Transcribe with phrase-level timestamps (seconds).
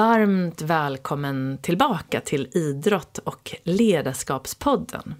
[0.00, 5.14] Varmt välkommen tillbaka till Idrott och ledarskapspodden.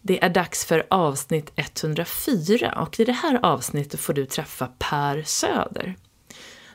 [0.00, 5.22] Det är dags för avsnitt 104 och i det här avsnittet får du träffa Per
[5.22, 5.94] Söder.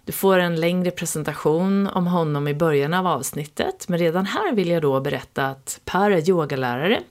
[0.06, 4.70] Du får en längre presentation om honom i början av avsnittet, men redan här vill
[4.70, 7.02] jag då berätta att Per är yogalärare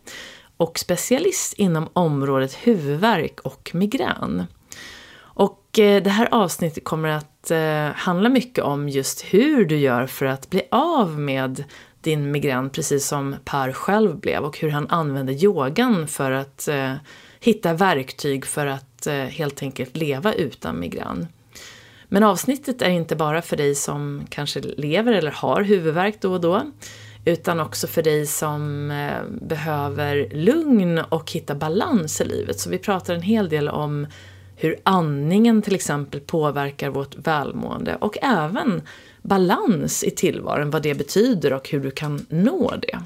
[0.56, 4.46] och specialist inom området huvudvärk och migrän.
[5.78, 10.26] Eh, det här avsnittet kommer att eh, handla mycket om just hur du gör för
[10.26, 11.64] att bli av med
[12.00, 16.94] din migrän, precis som Per själv blev, och hur han använder yogan för att eh,
[17.40, 21.26] hitta verktyg för att eh, helt enkelt leva utan migrän.
[22.08, 26.40] Men avsnittet är inte bara för dig som kanske lever eller har huvudvärk då och
[26.40, 26.62] då,
[27.24, 28.88] utan också för dig som
[29.40, 32.60] behöver lugn och hitta balans i livet.
[32.60, 34.06] Så vi pratar en hel del om
[34.56, 38.82] hur andningen till exempel påverkar vårt välmående och även
[39.22, 42.98] balans i tillvaron, vad det betyder och hur du kan nå det.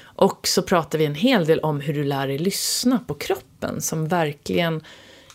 [0.00, 3.80] Och så pratar vi en hel del om hur du lär dig lyssna på kroppen
[3.80, 4.82] som verkligen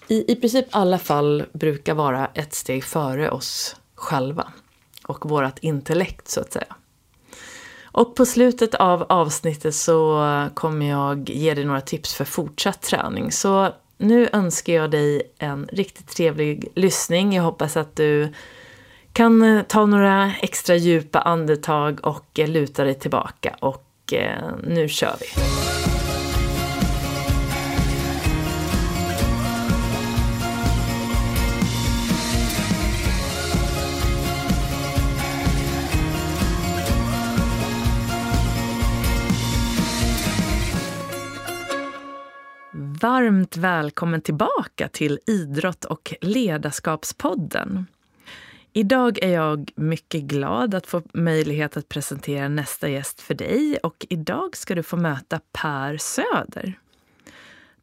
[0.08, 4.54] i, i princip alla fall brukar vara ett steg före oss själva
[5.08, 6.76] och vårt intellekt så att säga.
[7.84, 13.32] Och på slutet av avsnittet så kommer jag ge dig några tips för fortsatt träning.
[13.32, 17.34] Så nu önskar jag dig en riktigt trevlig lyssning.
[17.34, 18.34] Jag hoppas att du
[19.14, 23.56] kan eh, ta några extra djupa andetag och eh, luta dig tillbaka.
[23.60, 25.83] Och eh, nu kör vi!
[43.02, 47.86] Varmt välkommen tillbaka till Idrott och ledarskapspodden.
[48.74, 54.06] Idag är jag mycket glad att få möjlighet att presentera nästa gäst för dig och
[54.10, 56.80] idag ska du få möta Per Söder.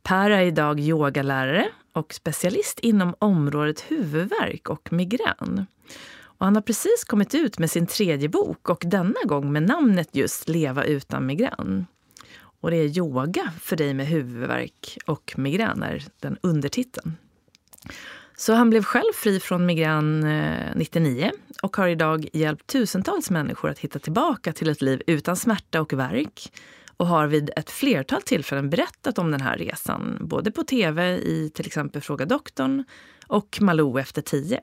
[0.03, 5.67] Per är idag yogalärare och specialist inom området huvudvärk och migrän.
[6.23, 10.09] Och han har precis kommit ut med sin tredje bok och denna gång med namnet
[10.13, 11.87] just Leva utan migrän.
[12.61, 17.17] Och det är yoga för dig med huvudvärk och migrän är den undertiteln.
[18.37, 21.31] Så han blev själv fri från migrän eh, 99
[21.63, 25.93] och har idag hjälpt tusentals människor att hitta tillbaka till ett liv utan smärta och
[25.93, 26.53] värk
[26.97, 31.51] och har vid ett flertal tillfällen berättat om den här resan, både på tv i
[31.55, 32.85] till exempel Fråga doktorn
[33.27, 34.61] och Malou efter tio.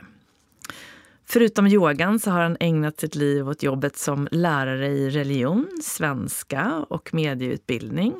[1.30, 6.86] Förutom yogan så har han ägnat sitt liv åt jobbet som lärare i religion, svenska
[6.90, 8.16] och medieutbildning.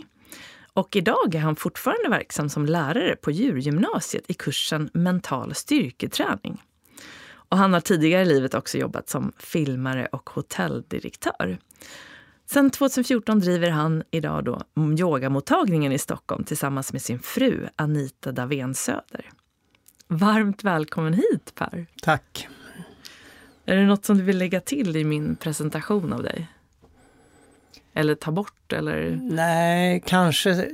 [0.74, 6.64] Och idag är han fortfarande verksam som lärare på djurgymnasiet i kursen mental styrketräning.
[7.32, 11.58] Och han har tidigare i livet också jobbat som filmare och hotelldirektör.
[12.46, 14.62] Sen 2014 driver han idag då
[15.00, 19.30] yogamottagningen i Stockholm tillsammans med sin fru Anita Davén Söder.
[20.08, 21.86] Varmt välkommen hit Per!
[22.02, 22.48] Tack!
[23.70, 26.48] Är det något som du vill lägga till i min presentation av dig?
[27.94, 29.20] Eller ta bort eller?
[29.24, 30.68] Nej, kanske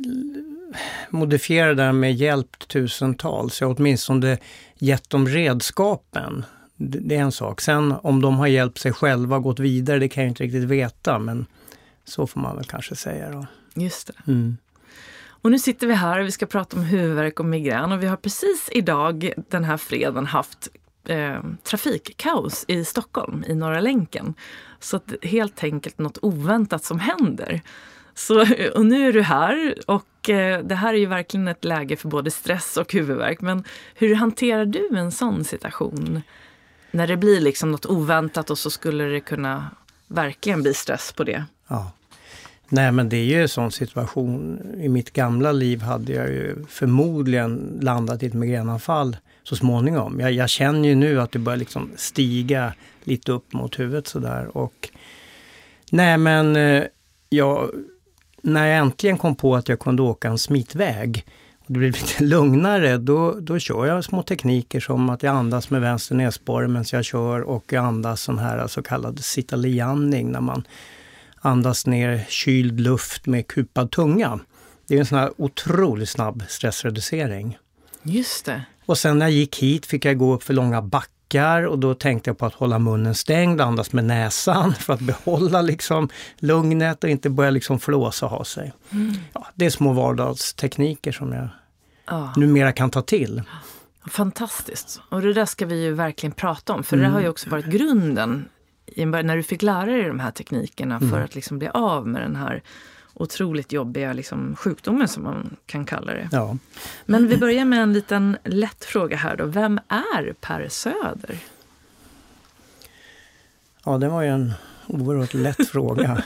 [1.09, 3.61] modifiera det där med hjälpt tusentals.
[3.61, 4.37] Jag har åtminstone
[4.75, 6.45] gett dem redskapen.
[6.75, 7.61] Det är en sak.
[7.61, 11.19] Sen om de har hjälpt sig själva gått vidare, det kan jag inte riktigt veta.
[11.19, 11.45] Men
[12.05, 13.45] så får man väl kanske säga då.
[13.81, 14.31] Just det.
[14.31, 14.57] Mm.
[15.25, 18.07] Och nu sitter vi här och vi ska prata om huvudvärk och migrän och vi
[18.07, 20.69] har precis idag den här fredagen haft
[21.05, 24.33] eh, trafikkaos i Stockholm, i Norra länken.
[24.79, 27.61] Så att helt enkelt något oväntat som händer.
[28.13, 28.41] Så,
[28.75, 32.07] och nu är du här och eh, det här är ju verkligen ett läge för
[32.07, 33.41] både stress och huvudvärk.
[33.41, 33.63] Men
[33.95, 36.21] hur hanterar du en sån situation?
[36.91, 39.69] När det blir liksom något oväntat och så skulle det kunna
[40.07, 41.45] verkligen bli stress på det.
[41.67, 41.91] Ja.
[42.69, 44.59] Nej men det är ju en sån situation.
[44.77, 50.19] I mitt gamla liv hade jag ju förmodligen landat i ett migränanfall så småningom.
[50.19, 52.73] Jag, jag, känner ju nu att det börjar liksom stiga
[53.03, 54.57] lite upp mot huvudet sådär.
[54.57, 54.89] Och,
[55.91, 56.83] nej men eh,
[57.29, 57.69] jag,
[58.41, 61.25] när jag äntligen kom på att jag kunde åka en smitväg
[61.59, 65.69] och det blev lite lugnare, då, då kör jag små tekniker som att jag andas
[65.69, 70.41] med vänster näsborre medan jag kör och jag andas sån här så kallad sitaliandning när
[70.41, 70.63] man
[71.43, 74.39] andas ner kyld luft med kupad tunga.
[74.87, 77.57] Det är en sån här otroligt snabb stressreducering.
[78.03, 78.61] Just det.
[78.85, 81.93] Och sen när jag gick hit fick jag gå upp för långa backar och då
[81.93, 87.03] tänkte jag på att hålla munnen stängd, andas med näsan för att behålla liksom lugnet
[87.03, 88.73] och inte börja liksom flåsa och ha sig.
[88.89, 89.13] Mm.
[89.33, 91.47] Ja, det är små vardagstekniker som jag
[92.05, 92.33] ja.
[92.37, 93.41] numera kan ta till.
[94.11, 95.01] Fantastiskt!
[95.09, 97.07] Och det där ska vi ju verkligen prata om, för mm.
[97.07, 98.49] det har ju också varit grunden
[98.97, 101.09] när du fick lära dig de här teknikerna Mm.
[101.09, 102.63] för att liksom bli av med den här
[103.13, 106.29] otroligt jobbiga liksom, sjukdomen som man kan kalla det.
[106.31, 106.57] Ja.
[107.05, 109.45] Men vi börjar med en liten lätt fråga här då.
[109.45, 111.37] Vem är Per Söder?
[113.85, 114.53] ja, det var ju en
[114.87, 116.23] oerhört lätt fråga.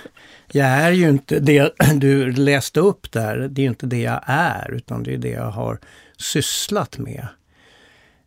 [0.51, 4.21] Jag är ju inte det du läste upp där, det är ju inte det jag
[4.25, 5.79] är, utan det är det jag har
[6.17, 7.27] sysslat med.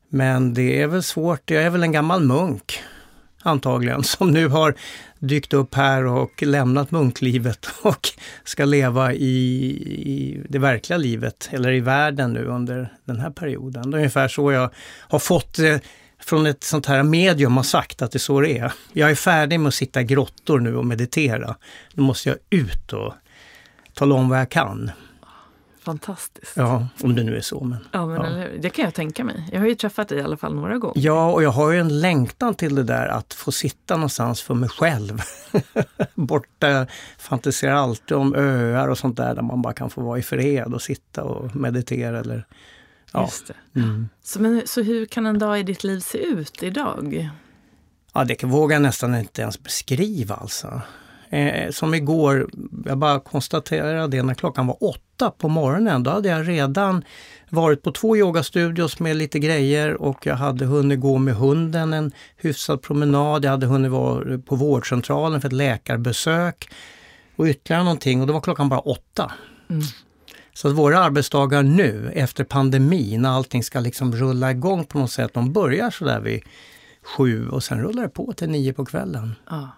[0.09, 2.83] Men det är väl svårt, jag är väl en gammal munk
[3.43, 4.75] antagligen, som nu har
[5.19, 8.09] dykt upp här och lämnat munklivet och
[8.45, 13.91] ska leva i, i det verkliga livet, eller i världen nu under den här perioden.
[13.91, 14.71] Det är ungefär så jag
[15.09, 15.77] har fått eh,
[16.21, 18.73] från ett sånt här medium har sagt att det är så det är.
[18.93, 21.57] Jag är färdig med att sitta i grottor nu och meditera.
[21.95, 23.15] Nu måste jag ut och
[23.95, 24.91] tala om vad jag kan.
[25.91, 26.53] Fantastiskt.
[26.57, 27.65] Ja, om det nu är så.
[27.65, 27.79] Men.
[27.93, 28.27] Ja, men Ja.
[28.27, 29.49] Eller, det kan jag tänka mig.
[29.53, 31.01] Jag har ju träffat dig i alla fall några gånger.
[31.01, 34.55] Ja, och jag har ju en längtan till det där att få sitta någonstans för
[34.55, 35.23] mig själv.
[36.15, 36.87] Borta,
[37.19, 40.75] fantiserar alltid om öar och sånt där, där man bara kan få vara i fred
[40.75, 42.19] och sitta och meditera.
[42.19, 42.47] Eller,
[43.13, 43.23] ja.
[43.23, 43.81] Just det.
[43.81, 44.09] Mm.
[44.23, 47.31] Så, men, så hur kan en dag i ditt liv se ut idag?
[48.15, 50.83] Ja, det vågar jag nästan inte ens beskriva alltså.
[51.31, 52.51] Eh, som igår,
[52.85, 56.03] jag bara konstaterade det när klockan var åtta på morgonen.
[56.03, 57.05] Då hade jag redan
[57.51, 62.13] varit på två yogastudios med lite grejer och jag hade hunnit gå med hunden en
[62.37, 63.45] hyfsad promenad.
[63.45, 66.69] Jag hade hunnit vara på vårdcentralen för ett läkarbesök
[67.37, 69.33] och ytterligare någonting och då var klockan bara åtta.
[69.71, 69.83] Mm.
[70.53, 75.11] Så att våra arbetsdagar nu efter pandemin, när allting ska liksom rulla igång på något
[75.11, 76.43] sätt, de börjar sådär vid
[77.03, 79.35] sju och sen rullar det på till nio på kvällen.
[79.51, 79.69] Ja.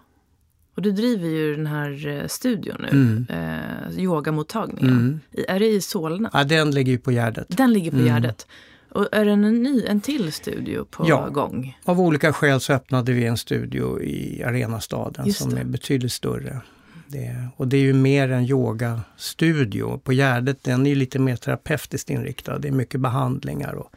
[0.75, 3.25] Och du driver ju den här eh, studion nu, Mm.
[3.29, 4.89] eh, yogamottagningen.
[4.97, 5.19] Mm.
[5.47, 6.29] Är det i Solna?
[6.33, 7.45] Ja, den ligger ju på Gärdet.
[7.49, 8.07] Den ligger på Mm.
[8.07, 8.47] Gärdet.
[8.89, 11.29] Och är det en, ny, en till studio på Ja.
[11.29, 11.77] gång?
[11.85, 15.59] Av olika skäl så öppnade vi en studio i Arenastaden Just som det.
[15.61, 16.61] är betydligt större.
[17.07, 19.97] Det, och det är ju mer en yogastudio.
[19.97, 22.59] På Gärdet den är ju lite mer terapeutiskt inriktad.
[22.59, 23.91] Det är mycket behandlingar och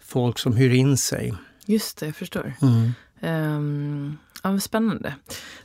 [0.00, 1.34] folk som hyr in sig.
[1.66, 2.52] Just det, jag förstår.
[2.62, 2.90] Mm.
[3.20, 5.14] Ehm, ja, spännande.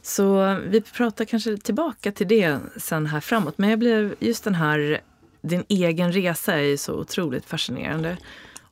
[0.02, 3.58] Så vi pratar kanske tillbaka till det sen här framåt.
[3.58, 5.02] Men jag blev just den här,
[5.42, 8.18] din egen resa är ju så otroligt fascinerande.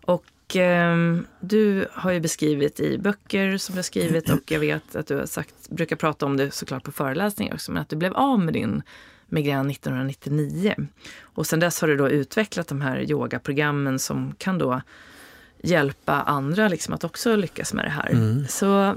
[0.01, 4.95] Och ehm, du har ju beskrivit i böcker som du har skrivit och jag vet
[4.95, 7.95] att du har sagt, brukar prata om det såklart på föreläsningar också, men att du
[7.95, 8.83] blev av med din
[9.27, 10.75] migrän 1999.
[11.21, 14.81] Och sen dess har du då utvecklat de här yogaprogrammen som kan då
[15.63, 18.09] hjälpa andra liksom att också lyckas med det här.
[18.09, 18.47] Mm.
[18.47, 18.95] Så,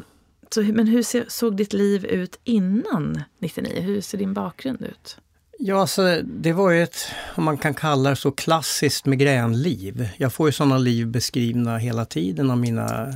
[0.51, 3.81] så, men hur såg ditt liv ut innan 99?
[3.81, 5.19] Hur ser din bakgrund ut?
[5.59, 6.97] Ja, alltså, det var ju ett,
[7.35, 10.09] om man kan kalla det så, klassiskt migränliv.
[10.17, 13.15] Jag får ju sådana liv beskrivna hela tiden av mina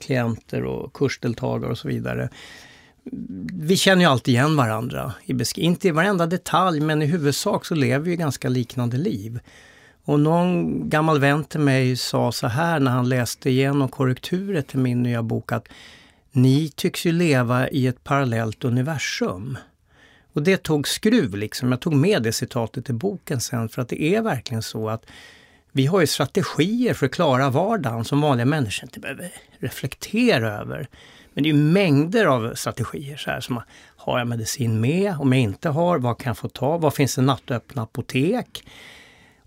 [0.00, 2.28] klienter och kursdeltagare och så vidare.
[3.52, 7.64] Vi känner ju alltid igen varandra, i besk- inte i varenda detalj men i huvudsak
[7.64, 9.40] så lever vi ju ganska liknande liv.
[10.04, 14.78] Och någon gammal vän till mig sa så här när han läste igenom korrekturet till
[14.78, 15.68] min nya bok att
[16.36, 19.58] ni tycks ju leva i ett parallellt universum.
[20.32, 21.70] Och det tog skruv liksom.
[21.70, 25.06] Jag tog med det citatet i boken sen för att det är verkligen så att
[25.72, 30.88] vi har ju strategier för att klara vardagen som vanliga människor inte behöver reflektera över.
[31.34, 33.16] Men det är ju mängder av strategier.
[33.16, 33.60] Så här, som
[33.96, 35.16] har jag medicin med?
[35.20, 36.78] Om jag inte har, vad kan jag få ta?
[36.78, 38.64] Var finns det nattöppna apotek?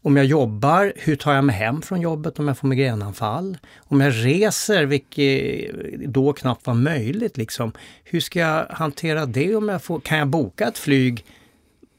[0.02, 3.58] Om jag jobbar, hur tar jag mig hem från jobbet om jag får migränanfall?
[3.78, 5.72] Om jag reser, vilket
[6.14, 7.72] då knappt var möjligt, liksom,
[8.04, 9.56] hur ska jag hantera det?
[9.56, 11.26] om jag får, Kan jag boka ett flyg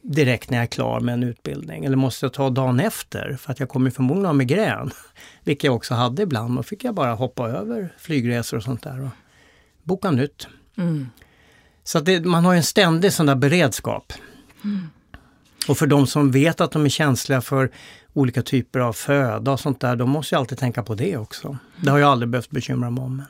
[0.03, 1.85] direkt när jag är klar med en utbildning?
[1.85, 3.37] Eller måste jag ta dagen efter?
[3.41, 4.91] För att jag kommer förmodligen ha migrän,
[5.45, 6.57] vilket jag också hade ibland.
[6.57, 9.11] Då fick jag bara hoppa över flygresor och sånt där och
[9.83, 10.47] boka nytt.
[10.77, 11.09] Mm.
[11.85, 14.13] Så det, man har ju en ständig sån där beredskap.
[15.69, 17.71] Och för de som vet att de är känsliga för
[18.13, 21.57] olika typer av föda och sånt där, de måste ju alltid tänka på det också.
[21.77, 23.23] Det har jag aldrig behövt bekymra mig om.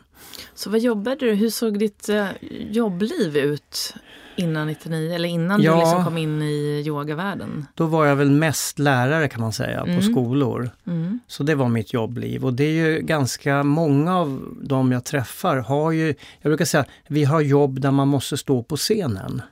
[0.55, 1.33] Så vad jobbade du?
[1.35, 2.27] Hur såg ditt eh,
[2.71, 3.95] jobbliv ut
[4.37, 5.15] innan 99?
[5.15, 5.73] Eller innan Ja.
[5.75, 7.67] du liksom kom in i yogavärlden?
[7.75, 10.03] Då var jag väl mest lärare kan man säga, på Mm.
[10.03, 10.71] skolor.
[10.87, 11.21] Mm.
[11.27, 15.57] Så det var mitt jobbliv och det är ju ganska många av de jag träffar
[15.57, 19.43] har ju, jag brukar säga, vi har jobb där man måste stå på scenen.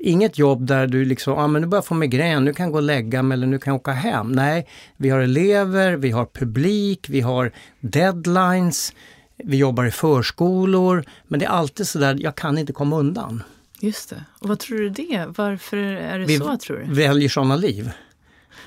[0.00, 2.72] Inget jobb där du liksom, ah, men nu börjar jag få migrän, nu kan jag
[2.72, 4.32] gå och lägga mig eller nu kan jag åka hem.
[4.32, 8.92] Nej, vi har elever, vi har publik, vi har deadlines,
[9.36, 11.04] vi jobbar i förskolor.
[11.28, 13.42] Men det är alltid sådär, jag kan inte komma undan.
[13.80, 14.24] Just det.
[14.38, 15.26] Och vad tror du det?
[15.36, 16.94] Varför är det Vi så tror du?
[16.94, 17.90] väljer sådana liv.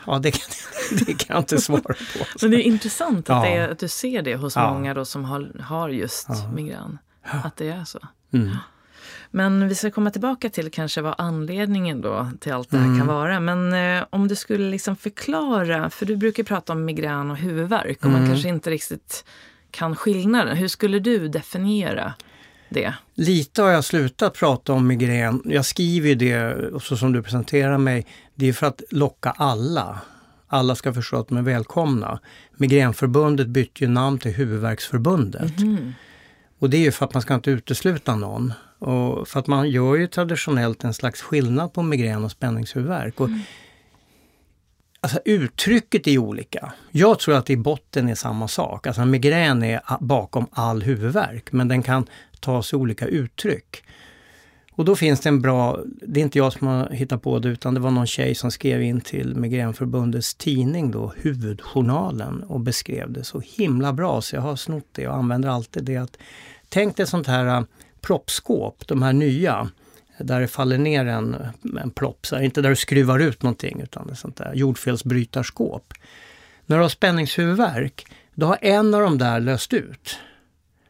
[0.08, 0.42] Ja, det kan,
[1.06, 1.96] det kan jag inte svara på.
[2.42, 3.52] Men det är intressant att, Ja.
[3.56, 4.74] det att du ser det hos Ja.
[4.74, 6.52] många då som har, har just Ja.
[6.56, 6.98] migrän.
[7.24, 8.00] Att det är så.
[8.34, 8.56] Mm.
[9.32, 12.98] Men vi ska komma tillbaka till kanske vad anledningen då till allt det här mm.
[12.98, 13.40] kan vara.
[13.40, 17.98] Men eh, om du skulle liksom förklara, för du brukar prata om migrän och huvudvärk
[18.00, 18.20] och mm.
[18.20, 19.26] man kanske inte riktigt
[19.72, 20.58] kan skillnaden.
[20.58, 22.14] Hur skulle du definiera
[22.70, 22.94] det?
[23.14, 25.42] Lite har jag slutat prata om migrän.
[25.46, 30.00] Jag skriver det, så som du presenterar mig, det är för att locka alla.
[30.48, 32.20] Alla ska förstå att de är välkomna.
[32.58, 35.60] Migränförbundet bytte ju namn till Huvudvärksförbundet.
[35.60, 35.94] Mm.
[36.60, 38.54] Och det är ju för att man ska inte utesluta någon.
[38.82, 43.20] Och för att man gör ju traditionellt en slags skillnad på migrän och spänningshuvudvärk.
[43.20, 43.40] Och mm.
[45.04, 46.74] Alltså uttrycket är olika.
[46.92, 48.88] Jag tror att det i botten är samma sak.
[48.88, 52.08] Alltså migrän är bakom all huvudvärk men den kan
[52.40, 53.84] ta sig olika uttryck.
[54.72, 57.50] Och då finns det en bra, det är inte jag som har hittat på det
[57.50, 63.12] utan det var någon tjej som skrev in till Migränförbundets tidning då, Huvudjournalen och beskrev
[63.12, 65.98] det så himla bra så jag har snott det och använder alltid det.
[65.98, 66.18] att
[66.70, 67.66] Tänk dig sånt här
[68.02, 69.70] proppskåp, de här nya,
[70.18, 71.36] där det faller ner en,
[71.82, 75.94] en propp, så här, inte där du skruvar ut någonting utan det sånt där jordfelsbrytarskåp.
[76.66, 78.06] När du har spänningshuvudvärk,
[78.36, 80.20] då har en av de där löst ut.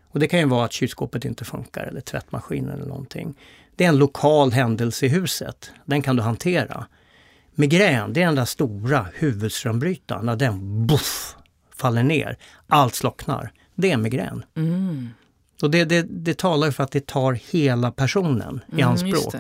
[0.08, 3.36] Och det kan ju vara att kylskåpet inte funkar eller tvättmaskinen eller någonting.
[3.76, 5.72] Det är en lokal händelse i huset.
[5.86, 6.88] Den kan du hantera.
[7.56, 10.26] Migrän, det är den där stora huvudströmbrytaren.
[10.26, 11.36] När den buff,
[11.76, 12.38] faller ner,
[12.68, 13.52] allt slocknar.
[13.76, 14.46] Det är migrän.
[14.56, 15.10] Mm.
[15.64, 19.36] Och det, det, det talar för att det tar hela personen i mm, anspråk.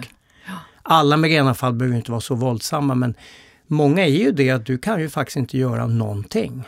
[0.47, 0.53] Ja.
[0.83, 3.15] Alla migränanfall behöver inte vara så våldsamma men
[3.67, 6.63] många är ju det att du kan ju faktiskt inte göra någonting.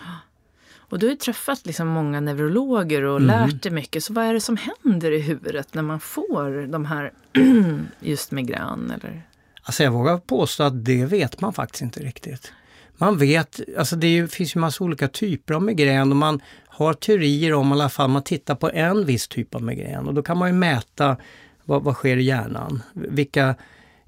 [0.94, 3.28] Och du har ju träffat liksom många neurologer och mm.
[3.28, 4.04] lärt dig mycket.
[4.04, 7.14] Så vad är det som händer i huvudet när man får de här
[8.00, 8.94] just migrän?
[9.00, 9.28] Eller?
[9.64, 12.54] Alltså jag vågar påstå att det vet man faktiskt inte riktigt.
[12.98, 16.42] Man vet, alltså det finns ju massa olika typer av migrän och man
[16.74, 20.14] har teorier om i alla fall, man tittar på en viss typ av migrän och
[20.14, 21.18] då kan man ju mäta
[21.66, 22.84] vad, vad sker i hjärnan.
[22.94, 23.56] Vilka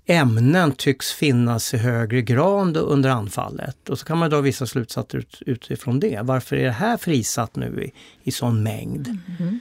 [0.05, 3.89] ämnen tycks finnas i högre grad under anfallet.
[3.89, 6.19] Och så kan man dra vissa slutsatser ut, utifrån det.
[6.23, 7.91] Varför är det här frisatt nu i,
[8.29, 9.07] i sån mängd?
[9.39, 9.59] Mm.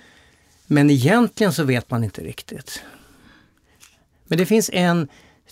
[0.67, 2.83] Men egentligen så vet man inte riktigt.
[4.27, 5.09] Men det finns en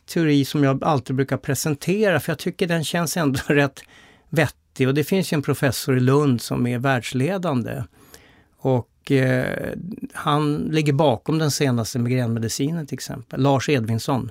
[0.07, 3.81] teori som jag alltid brukar presentera för jag tycker den känns ändå rätt
[4.29, 4.62] vettig.
[4.81, 7.83] Och det finns en professor i Lund som är världsledande.
[8.59, 9.73] Och eh,
[10.13, 14.31] han ligger bakom den senaste migränmedicinen till exempel, Lars Edvinsson.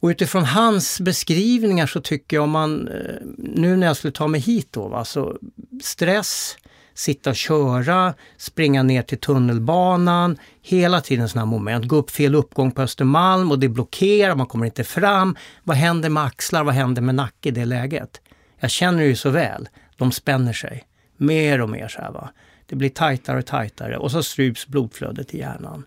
[0.00, 2.94] Och utifrån hans beskrivningar så tycker jag om man, eh,
[3.38, 5.36] nu när jag skulle ta mig hit då, va, så
[5.82, 6.56] stress,
[6.94, 11.84] sitta och köra, springa ner till tunnelbanan, hela tiden sådana moment.
[11.84, 15.36] Gå upp fel uppgång på Östermalm och det blockerar, man kommer inte fram.
[15.62, 18.20] Vad händer med axlar, vad händer med nacke i det läget?
[18.64, 20.84] Jag känner ju så väl, de spänner sig
[21.16, 22.30] mer och mer så här va.
[22.66, 25.84] Det blir tajtare och tajtare och så stryps blodflödet i hjärnan.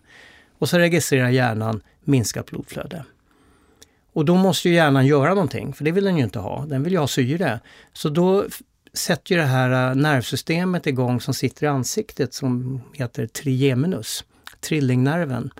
[0.58, 3.04] Och så registrerar hjärnan minskat blodflöde.
[4.12, 6.66] Och då måste ju hjärnan göra någonting, för det vill den ju inte ha.
[6.66, 7.60] Den vill ju ha syre.
[7.92, 8.46] Så då
[8.92, 14.24] sätter ju det här äh, nervsystemet igång som sitter i ansiktet som heter trigeminus,
[14.60, 15.50] trillingnerven,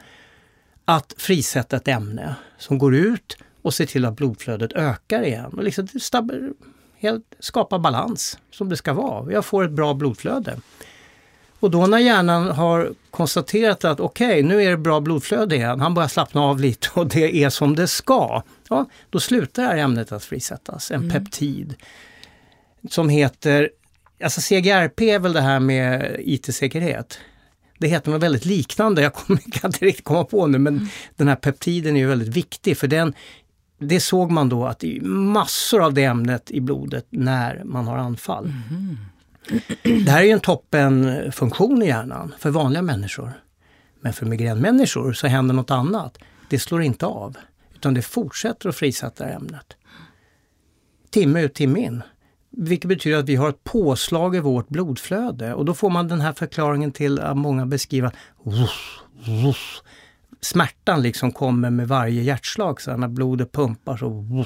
[0.84, 5.52] att frisätta ett ämne som går ut och ser till att blodflödet ökar igen.
[5.52, 5.86] Och liksom
[6.98, 9.32] helt, skapa balans som det ska vara.
[9.32, 10.60] Jag får ett bra blodflöde.
[11.60, 15.80] Och då när hjärnan har konstaterat att okej, okay, nu är det bra blodflöde igen,
[15.80, 18.42] han börjar slappna av lite och det är som det ska.
[18.68, 21.10] Ja, då slutar det här ämnet att frisättas, en mm.
[21.10, 21.74] peptid
[22.90, 23.70] som heter,
[24.22, 27.18] alltså CGRP är väl det här med IT-säkerhet.
[27.78, 30.88] Det heter något väldigt liknande, jag kan inte riktigt komma på nu, men mm.
[31.16, 33.14] den här peptiden är ju väldigt viktig för den
[33.78, 37.86] det såg man då att det är massor av det ämnet i blodet när man
[37.86, 38.52] har anfall.
[38.70, 38.96] Mm.
[40.04, 43.32] Det här är ju en toppenfunktion i hjärnan för vanliga människor.
[44.00, 46.18] Men för migränmänniskor så händer något annat.
[46.50, 47.36] Det slår inte av,
[47.74, 49.76] utan det fortsätter att frisätta ämnet.
[51.10, 52.02] Timme ut, timme in.
[52.50, 56.20] Vilket betyder att vi har ett påslag i vårt blodflöde och då får man den
[56.20, 59.00] här förklaringen till att många beskriver wuff,
[59.44, 59.82] wuff.
[60.40, 64.44] Smärtan liksom kommer med varje hjärtslag, så när blodet pumpar så.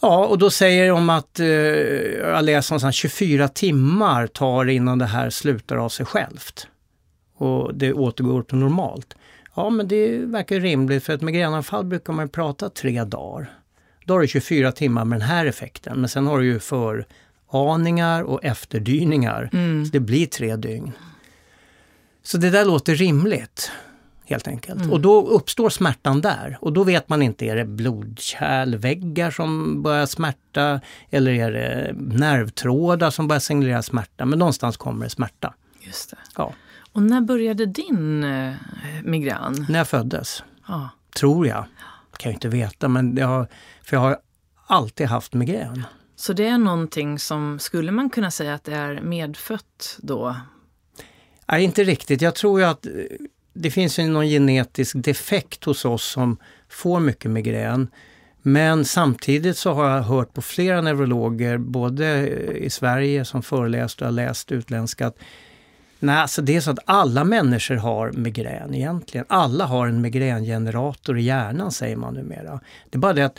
[0.00, 5.06] Ja, och då säger de att, eh, jag läser någonstans, 24 timmar tar innan det
[5.06, 6.66] här slutar av sig självt.
[7.36, 9.16] Och det återgår till normalt.
[9.54, 13.50] Ja, men det verkar rimligt för ett migränanfall brukar man prata tre dagar.
[14.04, 18.22] Då har du 24 timmar med den här effekten, men sen har du ju föraningar
[18.22, 19.50] och efterdyningar.
[19.52, 19.84] Mm.
[19.84, 20.92] Så det blir tre dygn.
[22.22, 23.70] Så det där låter rimligt
[24.28, 24.80] helt enkelt.
[24.80, 24.92] Mm.
[24.92, 30.06] Och då uppstår smärtan där och då vet man inte, är det blodkärlväggar som börjar
[30.06, 30.80] smärta
[31.10, 34.24] eller är det nervtrådar som börjar signalera smärta?
[34.24, 35.54] Men någonstans kommer det smärta.
[35.80, 36.16] Just det.
[36.36, 36.52] Ja.
[36.92, 38.54] Och när började din eh,
[39.04, 39.66] migrän?
[39.68, 40.88] När jag föddes, Ja.
[41.16, 41.64] tror jag.
[42.18, 43.48] kan jag inte veta, men jag, har-
[43.82, 44.16] för jag har
[44.66, 45.82] alltid haft migrän.
[46.16, 50.36] Så det är någonting som, skulle man kunna säga att det är medfött då?
[51.48, 52.22] Nej, inte riktigt.
[52.22, 52.86] Jag tror ju att
[53.56, 56.36] det finns ju någon genetisk defekt hos oss som
[56.68, 57.88] får mycket migrän.
[58.42, 64.06] Men samtidigt så har jag hört på flera neurologer, både i Sverige som föreläst och
[64.06, 65.18] har läst utländska, att
[65.98, 69.26] nej, alltså det är så att alla människor har migrän egentligen.
[69.28, 72.60] Alla har en migrängenerator i hjärnan säger man numera.
[72.90, 73.38] Det är bara det att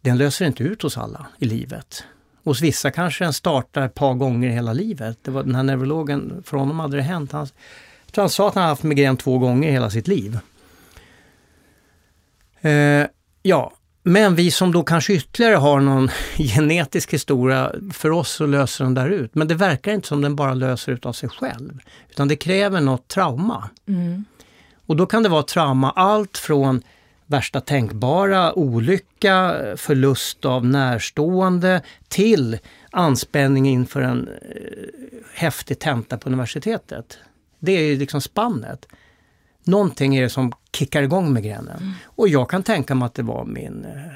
[0.00, 2.04] den löser inte ut hos alla i livet.
[2.44, 5.18] Hos vissa kanske den startar ett par gånger i hela livet.
[5.22, 7.32] Det var den här neurologen, för honom hade det hänt.
[7.32, 7.48] Han,
[8.12, 10.38] tror han sa att han haft migrän två gånger i hela sitt liv.
[12.60, 13.06] Eh,
[13.42, 13.72] ja,
[14.02, 18.94] men vi som då kanske ytterligare har någon genetisk historia, för oss så löser den
[18.94, 19.34] där ut.
[19.34, 21.80] Men det verkar inte som den bara löser ut av sig själv.
[22.10, 23.70] Utan det kräver något trauma.
[23.88, 24.24] Mm.
[24.86, 26.82] Och då kan det vara trauma allt från
[27.26, 32.58] värsta tänkbara olycka, förlust av närstående till
[32.90, 34.34] anspänning inför en eh,
[35.34, 37.18] häftig tenta på universitetet.
[37.66, 38.86] Det är liksom spannet.
[39.64, 41.92] Någonting är det som kickar igång migränen.
[42.04, 44.12] Och jag kan tänka mig att det var min eh,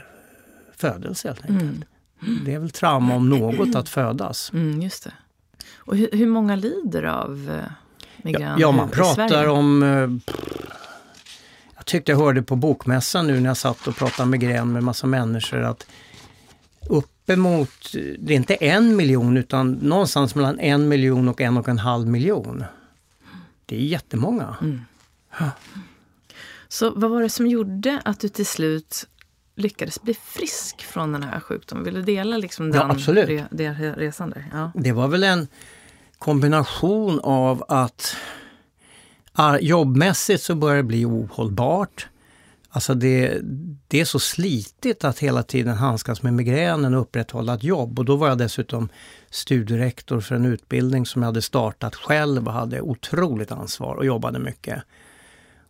[0.77, 1.85] födelse helt enkelt.
[2.45, 4.51] Det är väl trauma om något att födas.
[4.53, 5.13] Mm, just det.
[5.77, 7.73] Och hur, hur många lider av eh,
[8.23, 9.83] migrän Ja, man i pratar om...
[9.83, 10.33] eh,
[11.77, 15.07] Jag tyckte jag hörde på bokmässan nu när jag satt och pratade migrän med massa
[15.07, 15.87] människor att
[16.89, 21.79] uppemot, det är inte en miljon utan någonstans mellan en miljon och en och en
[21.79, 22.65] halv miljon.
[23.71, 24.57] Det är jättemånga.
[24.61, 24.81] Mm.
[26.69, 29.07] Så vad var det som gjorde att du till slut
[29.57, 31.85] lyckades bli frisk från den här sjukdomen?
[31.85, 33.29] Vill du dela liksom Ja, den absolut.
[33.29, 34.51] Re, den resan där?
[34.53, 34.73] Ja.
[34.75, 35.49] Det var väl en
[36.19, 38.17] kombination av att
[39.33, 42.09] ah, jobbmässigt så börjar det bli ohållbart.
[42.73, 43.41] Alltså det,
[43.89, 47.99] det är så slitigt att hela tiden handskas med migränen och upprätthålla ett jobb.
[47.99, 48.89] Och då var jag dessutom
[49.31, 54.39] studierektor för en utbildning som jag hade startat själv och hade otroligt ansvar och jobbade
[54.39, 54.83] mycket.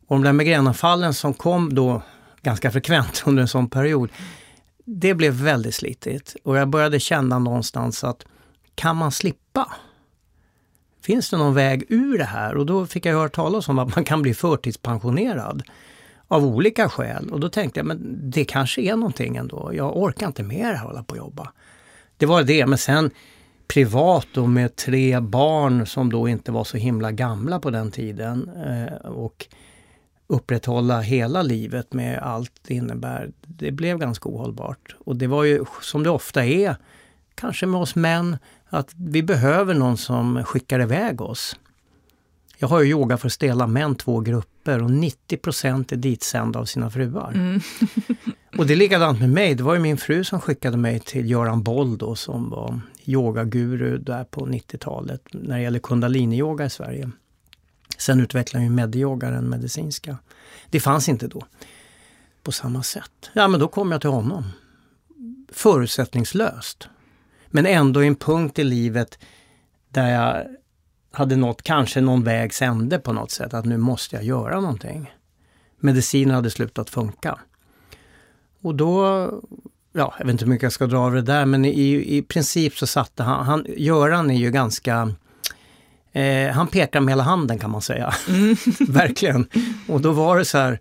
[0.07, 2.03] Och de där migränanfallen som kom då
[2.43, 4.11] ganska frekvent under en sån period,
[4.85, 6.37] det blev väldigt slitigt.
[6.45, 8.25] Och jag började känna någonstans att
[8.75, 9.73] kan man slippa?
[11.03, 12.57] Finns det någon väg ur det här?
[12.57, 15.63] Och då fick jag höra talas om att man kan bli förtidspensionerad
[16.31, 17.31] av olika skäl.
[17.31, 19.71] Och då tänkte jag, men det kanske är någonting ändå.
[19.75, 21.53] Jag orkar inte mer hålla på och jobba.
[22.17, 23.11] Det var det, men sen
[23.69, 28.51] privat då med tre barn som då inte var så himla gamla på den tiden.
[28.67, 29.47] Eh, och
[30.27, 33.31] upprätthålla hela livet med allt det innebär.
[33.41, 34.97] Det blev ganska ohållbart.
[35.05, 36.77] Och det var ju som det ofta är,
[37.35, 38.39] kanske med oss män,
[38.69, 41.57] att vi behöver någon som skickar iväg oss.
[42.63, 46.91] Jag har ju yoga för stela män, två grupper och 90% är ditsända av sina
[46.91, 47.33] fruar.
[47.35, 47.61] Mm.
[48.57, 49.55] Och det är likadant med mig.
[49.55, 53.99] Det var ju min fru som skickade mig till Göran Boll då som var yogaguru
[53.99, 57.11] där på 90-talet när det gäller kundalini-yoga i Sverige.
[57.99, 60.17] Sen utvecklade ju medyoga den medicinska.
[60.71, 61.43] Det fanns inte då
[62.43, 63.31] på samma sätt.
[63.33, 64.45] Ja men då kom jag till honom.
[65.53, 66.89] Förutsättningslöst.
[67.47, 69.19] Men ändå i en punkt i livet
[69.89, 70.47] där jag
[71.13, 73.55] hade nått kanske någon vägs ände på något sätt.
[73.55, 75.13] Att nu måste jag göra någonting.
[75.81, 77.39] Medicinen hade slutat funka.
[78.63, 79.05] Och då,
[79.93, 82.23] ja, jag vet inte hur mycket jag ska dra av det där, men i, i
[82.23, 85.15] princip så satte han, han, Göran är ju ganska
[86.13, 88.15] Eh, han pekar med hela handen kan man säga.
[88.89, 89.49] Verkligen.
[89.89, 90.81] Och då var det så här,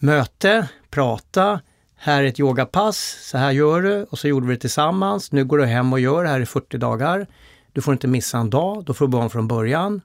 [0.00, 1.60] möte, prata,
[1.96, 5.32] här är ett yogapass, så här gör du och så gjorde vi det tillsammans.
[5.32, 7.26] Nu går du hem och gör det här i 40 dagar.
[7.72, 10.00] Du får inte missa en dag, då får du om från början.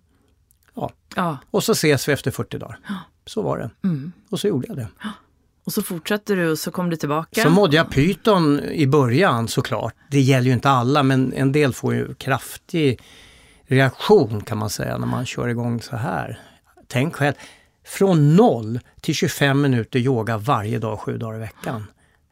[1.16, 1.38] Ja.
[1.52, 2.80] Och så ses vi efter 40 dagar.
[3.26, 3.70] Så var det.
[3.84, 4.12] Mm.
[4.30, 4.88] Och så gjorde jag det.
[5.66, 7.44] Och så fortsatte du och så kom du tillbaka.
[7.44, 9.94] Så mådde jag pyton i början såklart.
[10.12, 13.02] Det gäller ju inte alla men en del får ju kraftig
[13.68, 16.40] reaktion kan man säga när man kör igång så här.
[16.88, 17.34] Tänk själv,
[17.86, 21.84] från noll till 25 minuter yoga varje dag, sju dagar i veckan.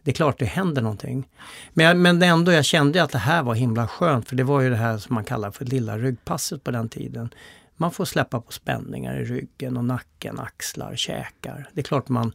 [0.03, 1.27] Det är klart det händer någonting.
[1.73, 4.61] Men, jag, men ändå, jag kände att det här var himla skönt för det var
[4.61, 7.29] ju det här som man kallar för lilla ryggpasset på den tiden.
[7.75, 11.69] Man får släppa på spänningar i ryggen och nacken, axlar, käkar.
[11.73, 12.33] Det är klart man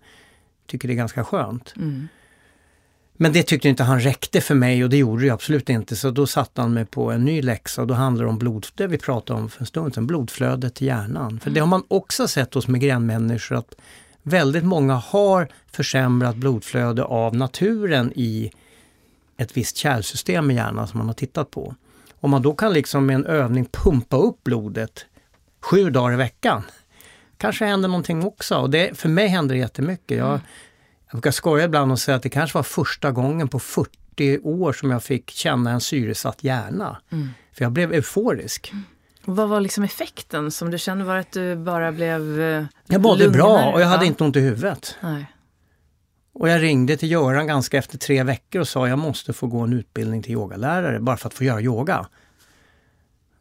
[0.67, 1.75] tycker det är ganska skönt.
[1.77, 2.09] Mm.
[3.21, 5.97] Men det tyckte inte han räckte för mig och det gjorde det absolut inte.
[5.97, 8.67] Så då satte han mig på en ny läxa och då handlar det om blod,
[8.75, 11.41] det vi pratade om för en stund sedan, blodflödet till hjärnan.
[11.41, 13.75] För det har man också sett hos migränmänniskor att
[14.29, 18.51] väldigt många har försämrat blodflöde av naturen i
[19.37, 21.75] ett visst kärlsystem i hjärnan som man har tittat på.
[22.21, 25.07] Om man då kan liksom med en övning pumpa upp blodet
[25.61, 26.63] sju dagar i veckan.
[27.37, 28.57] Kanske händer någonting också.
[28.57, 30.19] Och det, för mig händer det jättemycket.
[30.19, 30.41] Jag,
[31.07, 34.73] jag brukar skoja ibland och säga att det kanske var första gången på 40 år
[34.73, 36.99] som jag fick känna en syresatt hjärna.
[37.11, 37.29] Mm.
[37.53, 38.73] För jag blev euforisk.
[38.73, 38.98] Och
[39.35, 41.05] vad var liksom effekten som du kände?
[41.05, 43.39] Var att du bara blev eh, Jag mådde lugnare?
[43.43, 44.97] bra och jag hade inte ont i huvudet.
[45.01, 45.33] Nej.
[46.33, 49.61] Och jag ringde till Göran ganska efter tre veckor och sa jag måste få gå
[49.61, 52.07] en utbildning till yogalärare bara för att få göra yoga.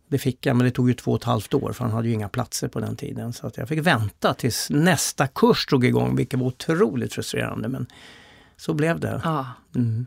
[0.07, 2.07] Det fick jag, men det tog ju två och ett halvt år för han hade
[2.07, 3.33] ju inga platser på den tiden.
[3.33, 7.67] Så att jag fick vänta tills nästa kurs drog igång, vilket var otroligt frustrerande.
[7.67, 7.87] Men
[8.57, 9.21] så blev det.
[9.23, 9.45] Ja.
[9.75, 10.05] Mm.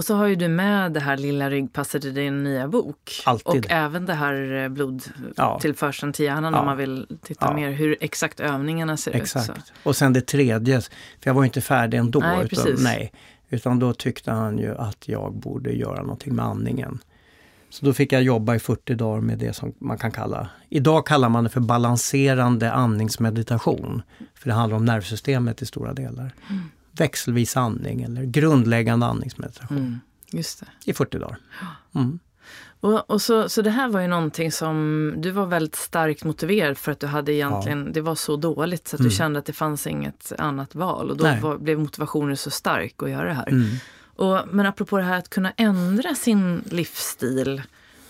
[0.00, 3.22] Och så har ju du med det här lilla ryggpasset i din nya bok.
[3.24, 3.64] Alltid.
[3.64, 4.68] Och även det här eh, Ja.
[4.68, 6.60] blodtillförseln till hjärnan Ja.
[6.60, 7.54] om man vill titta Ja.
[7.54, 9.28] mer hur exakt övningarna ser ut.
[9.28, 9.38] Så.
[9.38, 9.72] Exakt.
[9.82, 12.18] Och sen det tredje, för jag var ju inte färdig ändå.
[12.18, 12.84] Nej, utan, precis.
[12.84, 13.12] nej,
[13.50, 16.98] utan då tyckte han ju att jag borde göra någonting med andningen.
[17.70, 21.06] Så då fick jag jobba i 40 dagar med det som man kan kalla, idag
[21.06, 24.02] kallar man det för balanserande andningsmeditation.
[24.34, 26.32] För det handlar om nervsystemet i stora delar.
[26.92, 30.00] Växelvis andning eller grundläggande andningsmeditation Mm,
[30.30, 30.66] just det.
[30.90, 31.38] i 40 dagar.
[31.94, 32.18] Mm.
[32.80, 36.78] Och, och så, så det här var ju någonting som du var väldigt starkt motiverad
[36.78, 39.10] för att du hade egentligen, det var så dåligt så att du Mm.
[39.16, 43.10] kände att det fanns inget annat val och då var, blev motivationen så stark att
[43.10, 43.48] göra det här.
[43.48, 43.68] Mm.
[44.02, 47.62] Och, men apropå det här att kunna ändra sin livsstil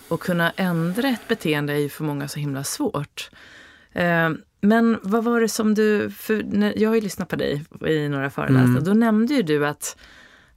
[0.07, 3.29] och kunna ändra ett beteende är ju för många så himla svårt.
[3.91, 4.29] Eh,
[4.61, 6.43] men vad var det som du, för
[6.77, 8.83] jag har ju lyssnat på dig i några föreläsningar, Mm.
[8.83, 9.97] då nämnde ju du att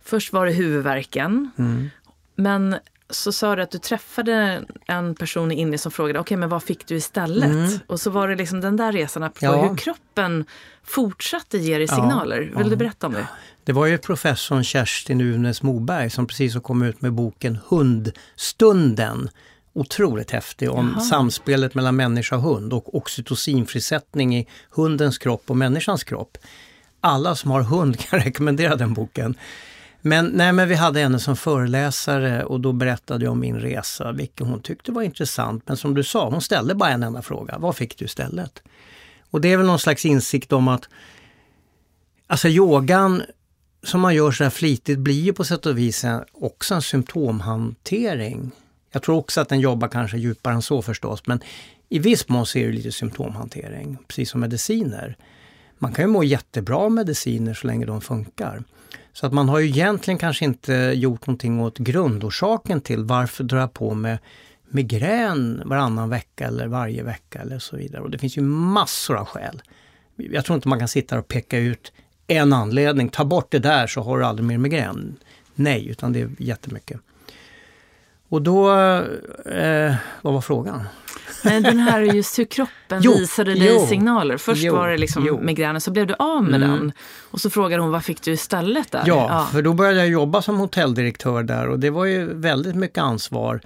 [0.05, 1.91] först var det huvudvärken, Mm.
[2.37, 2.77] men
[3.11, 6.63] så sa du att du träffade en person i Indien som frågade, okej men vad
[6.63, 7.45] fick du istället?
[7.51, 7.71] Mm.
[7.87, 9.69] Och så var det liksom den där resan apropå Ja.
[9.69, 10.45] hur kroppen
[10.85, 12.41] fortsatte ge dig Ja, signaler.
[12.41, 12.63] Vill ja.
[12.69, 13.27] du berätta om det?
[13.65, 19.29] Det var ju professorn Kerstin Unes Moberg som precis har kommit ut med boken Hundstunden.
[19.77, 21.05] Otroligt häftig om Jaha.
[21.05, 26.39] samspelet mellan människa och hund och oxytocinfrisättning i hundens kropp och människans kropp.
[27.01, 29.35] Alla som har hund kan rekommendera den boken.
[30.01, 34.13] Men, nej, men vi hade henne som föreläsare och då berättade jag om min resa,
[34.13, 35.63] vilket hon tyckte var intressant.
[35.67, 37.59] Men som du sa, hon ställde bara en enda fråga.
[37.59, 38.63] Vad fick du istället?
[39.31, 40.89] Och det är väl någon slags insikt om att
[42.27, 43.23] Alltså yogan
[43.83, 48.51] som man gör så här flitigt blir ju på sätt och vis också en symptomhantering.
[48.95, 51.41] Jag tror också att den jobbar kanske djupare än så förstås, men
[51.89, 55.17] i viss mån så är det lite symptomhantering, precis som mediciner.
[55.79, 58.63] Man kan ju må jättebra av mediciner så länge de funkar.
[59.13, 63.59] Så att man har ju egentligen kanske inte gjort någonting åt grundorsaken till varför drar
[63.59, 64.19] jag på med
[64.69, 68.03] migrän varannan vecka eller varje vecka eller så vidare.
[68.03, 69.63] Och det finns ju massor av skäl.
[70.17, 71.93] Jag tror inte man kan sitta och peka ut
[72.27, 73.09] en anledning.
[73.09, 75.17] Ta bort det där så har du aldrig mer migrän.
[75.55, 77.01] Nej, utan det är jättemycket.
[78.29, 78.71] Och då,
[79.47, 80.83] eh, vad var frågan?
[81.45, 84.37] Nej, den här är just hur kroppen Jo, visade dig jo, signaler.
[84.37, 85.41] Först jo, var det liksom jo.
[85.41, 86.71] migränen, så blev du av med Mm.
[86.79, 86.93] den.
[87.31, 89.03] Och så frågade hon, vad fick du istället där?
[89.07, 92.99] Ja, för då började jag jobba som hotelldirektör där och det var ju väldigt mycket
[92.99, 93.61] ansvar.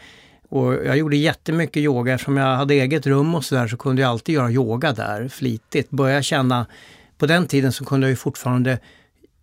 [0.48, 4.10] Och jag gjorde jättemycket yoga eftersom jag hade eget rum och sådär så kunde jag
[4.10, 5.90] alltid göra yoga där flitigt.
[5.90, 6.66] Började känna,
[7.18, 8.78] på den tiden så kunde jag ju fortfarande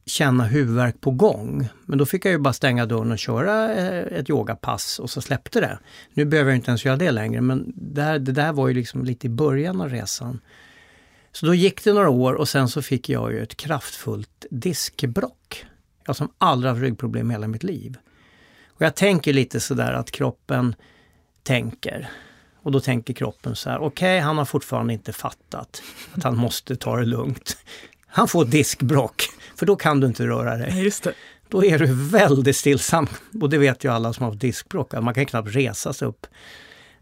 [0.05, 1.67] känna huvudvärk på gång.
[1.85, 5.21] Men då fick jag ju bara stänga dörren och köra eh, ett yogapass och så
[5.21, 5.79] släppte det.
[6.13, 8.73] Nu behöver jag inte ens göra det längre men det, här, det där var ju
[8.73, 10.39] liksom lite i början av resan.
[11.31, 15.65] Så då gick det några år och sen så fick jag ju ett kraftfullt diskbrock.
[16.03, 17.97] Jag har som aldrig haft ryggproblem i hela mitt liv.
[18.67, 20.75] Och jag tänker lite sådär att kroppen
[21.43, 22.09] tänker.
[22.55, 25.81] Och då tänker kroppen så här, okej han har fortfarande inte fattat
[26.13, 27.57] att han måste ta det lugnt.
[28.07, 29.23] Han får diskbrock,
[29.55, 30.83] för då kan du inte röra dig.
[30.83, 31.13] just det.
[31.49, 33.07] Då är du väldigt stillsam.
[33.41, 36.27] Och det vet ju alla som har diskbråck, man kan knappt resa sig upp.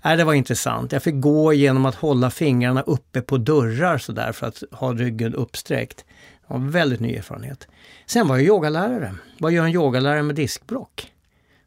[0.06, 0.92] Nej, det var intressant.
[0.92, 5.34] Jag fick gå genom att hålla fingrarna uppe på dörrar sådär för att ha ryggen
[5.34, 5.98] uppsträckt.
[5.98, 7.68] Det var en väldigt ny erfarenhet.
[8.06, 9.16] Sen var jag yogalärare.
[9.39, 11.12] Vad gör en yogalärare med diskbråck?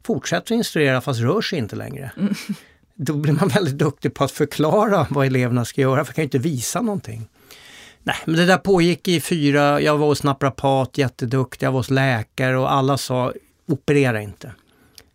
[0.03, 2.11] Fortsätter instruera fast rör sig inte längre.
[2.95, 6.21] Då blir man väldigt duktig på att förklara vad eleverna ska göra, för jag kan
[6.21, 7.27] ju inte visa någonting.
[8.07, 11.89] Nej, men det där pågick i fyra, jag var hos naprapat, jätteduktig, jag var hos
[11.89, 13.33] läkare och alla sa
[13.65, 14.51] operera inte.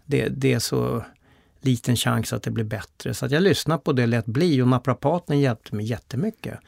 [0.05, 1.05] Det, det är så
[1.61, 3.15] liten chans att det blir bättre.
[3.15, 6.59] Så jag lyssnade på det, lät bli och naprapaten hjälpte mig jättemycket.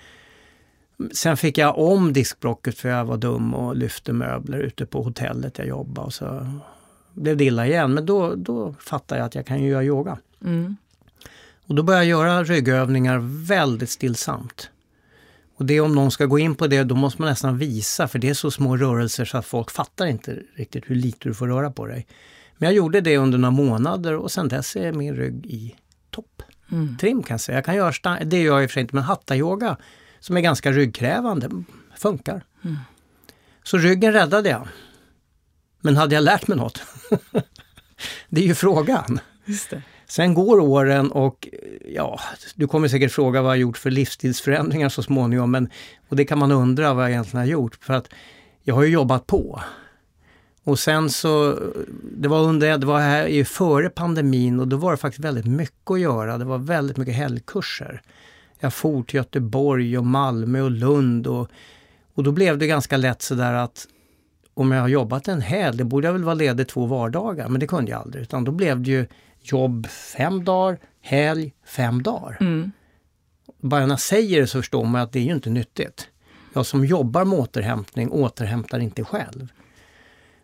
[1.13, 5.59] Sen fick jag om diskbråcket för jag var dum och lyfte möbler ute på hotellet
[5.59, 6.07] jag jobbade.
[6.07, 6.47] Och så
[7.13, 10.19] blev det illa igen, men då, då fattade jag att jag kan ju göra yoga.
[10.45, 10.77] Mm.
[11.67, 14.71] Och då började jag göra ryggövningar väldigt stillsamt.
[15.57, 18.19] Och det om någon ska gå in på det, då måste man nästan visa, för
[18.19, 21.49] det är så små rörelser så att folk fattar inte riktigt hur lite du får
[21.49, 22.07] röra på dig.
[22.57, 25.75] Men jag gjorde det under några månader och sen dess är min rygg i
[26.11, 26.43] topp.
[26.73, 26.97] Mm.
[26.99, 27.59] Trim kan jag säga.
[27.59, 29.77] Jag kan göra det gör jag i och för sig inte, men hatta-yoga
[30.21, 31.51] som är ganska ryggkrävande
[31.97, 32.45] funkar.
[32.65, 32.77] Mm.
[33.63, 34.69] Så ryggen räddade jag.
[35.81, 36.83] Men hade jag lärt mig något?
[38.29, 39.21] det är ju frågan.
[40.07, 41.49] Sen går åren och
[41.95, 42.21] ja,
[42.55, 45.51] du kommer säkert fråga vad jag gjort för livsstilsförändringar så småningom.
[45.51, 45.69] Men,
[46.09, 47.79] och det kan man undra vad jag egentligen har gjort.
[47.81, 48.09] För att
[48.63, 49.61] jag har ju jobbat på.
[50.65, 51.59] Och sen så,
[52.03, 55.91] det var under, det var här före pandemin och då var det faktiskt väldigt mycket
[55.91, 56.39] att göra.
[56.39, 58.03] Det var väldigt mycket helgkurser.
[58.61, 61.49] Jag for till Göteborg och Malmö och Lund och,
[62.15, 63.87] och då blev det ganska lätt sådär att
[64.55, 67.61] om jag har jobbat en helg, det borde jag väl vara ledig två vardagar, men
[67.61, 68.23] det kunde jag aldrig.
[68.23, 69.07] Utan då blev det ju
[69.53, 72.37] jobb fem dagar, helg fem dagar.
[72.41, 72.71] Mm.
[73.61, 76.09] Bara när jag säger det så förstår man att det är ju inte nyttigt.
[76.53, 79.49] Jag som jobbar med återhämtning återhämtar inte själv.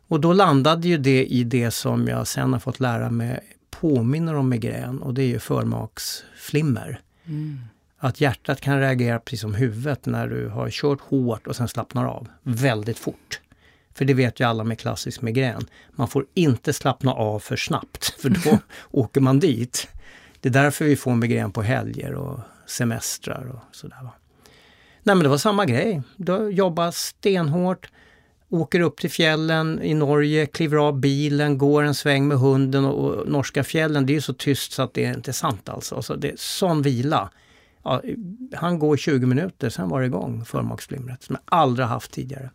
[0.09, 4.35] Och då landade ju det i det som jag sen har fått lära mig påminner
[4.35, 7.01] om migrän och det är ju förmaksflimmer.
[7.25, 7.61] Mm.
[7.99, 12.05] Att hjärtat kan reagera precis som huvudet när du har kört hårt och sen slappnar
[12.05, 13.41] av väldigt fort.
[13.95, 15.67] För det vet ju alla med klassisk migrän.
[15.93, 18.59] Man får inte slappna av för snabbt för då
[18.91, 19.89] åker man dit.
[20.41, 23.97] Det är därför vi får migrän på helger och semestrar och sådär.
[25.03, 26.03] Nej men det var samma grej.
[26.17, 27.91] Då jobbar stenhårt,
[28.49, 33.11] åker upp till fjällen i Norge, kliver av bilen, går en sväng med hunden och,
[33.11, 35.95] och norska fjällen, det är så tyst så att det är inte sant alltså.
[35.95, 37.31] alltså det är sån vila.
[37.83, 38.03] Ja,
[38.55, 42.51] han går 20 minuter, sen var det igång, förmaksflimret, som jag aldrig haft tidigare.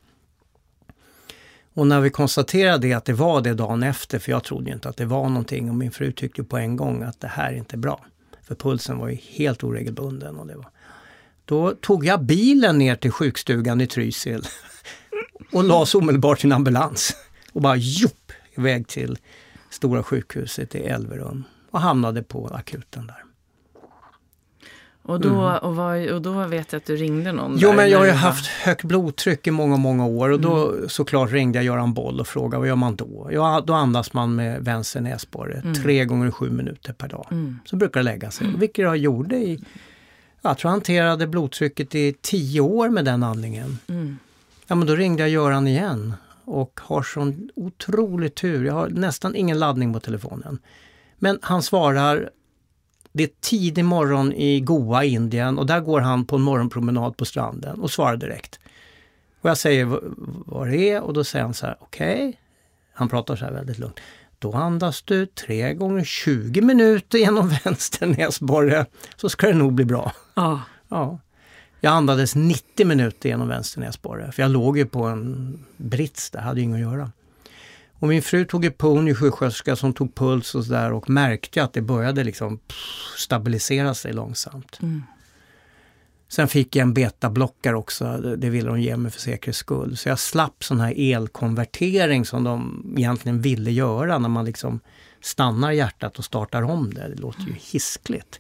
[1.75, 4.97] Och när vi konstaterade att det var det dagen efter, för jag trodde inte att
[4.97, 7.77] det var någonting och min fru tyckte på en gång att det här är inte
[7.77, 8.05] bra.
[8.43, 10.35] För pulsen var ju helt oregelbunden.
[10.35, 10.69] Och det var.
[11.45, 14.41] Då tog jag bilen ner till sjukstugan i Trysil
[15.51, 17.15] och lades omedelbart i en ambulans.
[17.53, 19.17] Och bara jopp, iväg till
[19.69, 23.24] Stora sjukhuset i Elverum och hamnade på akuten där.
[25.07, 25.57] Och då, mm.
[25.57, 27.57] och, var, och då vet jag att du ringde någon?
[27.57, 30.89] Jo, men jag har ju haft högt blodtryck i många, många år och då mm.
[30.89, 33.29] såklart ringde jag Göran Boll och frågade vad gör man då?
[33.31, 35.73] Ja, då andas man med vänster näsborre mm.
[35.73, 37.27] tre gånger sju minuter per dag.
[37.31, 37.59] Mm.
[37.65, 38.59] Så brukar det lägga sig, mm.
[38.59, 39.63] vilket jag gjorde i,
[40.41, 43.77] jag tror jag hanterade blodtrycket i tio år med den andningen.
[43.87, 44.17] Mm.
[44.67, 46.13] Ja, men då ringde jag Göran igen
[46.45, 48.65] och har sån otrolig tur.
[48.65, 50.59] Jag har nästan ingen laddning på telefonen.
[51.17, 52.29] Men han svarar
[53.17, 57.25] det är tidig morgon i Goa, Indien och där går han på en morgonpromenad på
[57.25, 58.59] stranden och svarar direkt.
[59.41, 59.99] Och jag säger
[60.45, 62.15] vad det är och då säger han så här, okej.
[62.15, 62.33] Okay.
[62.93, 63.99] Han pratar så här väldigt lugnt.
[64.39, 69.85] Då andas du tre gånger 20 minuter genom vänster näsborre så ska det nog bli
[69.85, 70.11] bra.
[70.33, 70.57] Ah.
[70.89, 71.19] Ja.
[71.79, 76.39] Jag andades 90 minuter genom vänster näsborre för jag låg ju på en brits där,
[76.39, 77.11] hade inget att göra.
[77.99, 81.73] Och min fru tog ett en sjuksköterska som tog puls och sådär och märkte att
[81.73, 82.59] det började liksom
[83.17, 84.79] stabilisera sig långsamt.
[84.81, 85.03] Mm.
[86.27, 89.97] Sen fick jag en betablockare också, det ville de ge mig för säkerhets skull.
[89.97, 94.79] Så jag slapp sån här elkonvertering som de egentligen ville göra när man liksom
[95.21, 97.09] stannar hjärtat och startar om det.
[97.09, 98.39] Det låter ju hiskligt.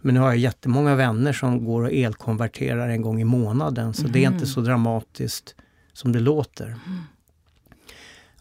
[0.00, 4.00] Men nu har jag jättemånga vänner som går och elkonverterar en gång i månaden så
[4.00, 4.12] mm.
[4.12, 4.46] det är inte mm.
[4.46, 5.54] så dramatiskt
[5.92, 6.66] som det låter.
[6.66, 7.04] Mm.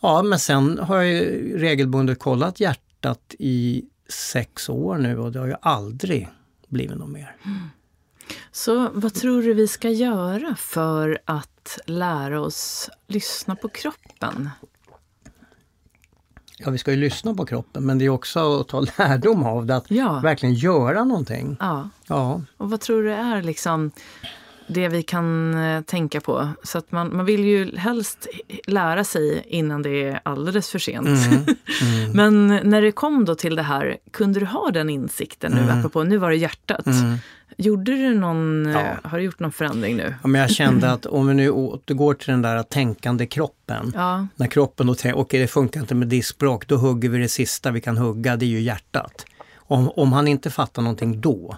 [0.02, 5.48] Ja, men sen har jag regelbundet kollat hjärtat i sex år nu och det har
[5.48, 6.30] ju aldrig
[6.68, 7.36] blivit något mer.
[7.46, 7.60] Mm.
[8.52, 14.50] Så vad tror du vi ska göra för att lära oss lyssna på kroppen?
[16.58, 19.66] Ja, vi ska ju lyssna på kroppen men det är också att ta lärdom av
[19.66, 20.20] det, att ja.
[20.20, 21.58] verkligen göra någonting.
[21.60, 21.90] Ja.
[22.08, 22.42] ja.
[22.58, 23.92] Och vad tror du är liksom
[24.74, 26.50] det vi kan eh, tänka på.
[26.64, 28.28] Så att man, man vill ju helst
[28.68, 31.08] lära sig innan det är alldeles för sent.
[31.08, 31.46] Mm.
[31.82, 32.12] Mm.
[32.12, 35.80] Men när det kom då till det här, kunde du ha den insikten nu, mm.
[35.80, 36.86] apropå nu var det hjärtat.
[36.86, 37.18] Mm.
[37.58, 38.80] Gjorde du någon, ja.
[38.80, 40.16] Eh, har du gjort någon förändring nu?
[40.22, 43.92] Ja, men jag kände att om vi nu återgår till den där tänkande kroppen.
[43.96, 44.28] Ja.
[44.36, 47.30] När kroppen då tänker, okej okay, det funkar inte med diskbråck, då hugger vi det
[47.30, 49.26] sista vi kan hugga, det är ju hjärtat.
[49.56, 51.58] Om, om han inte fattar någonting då,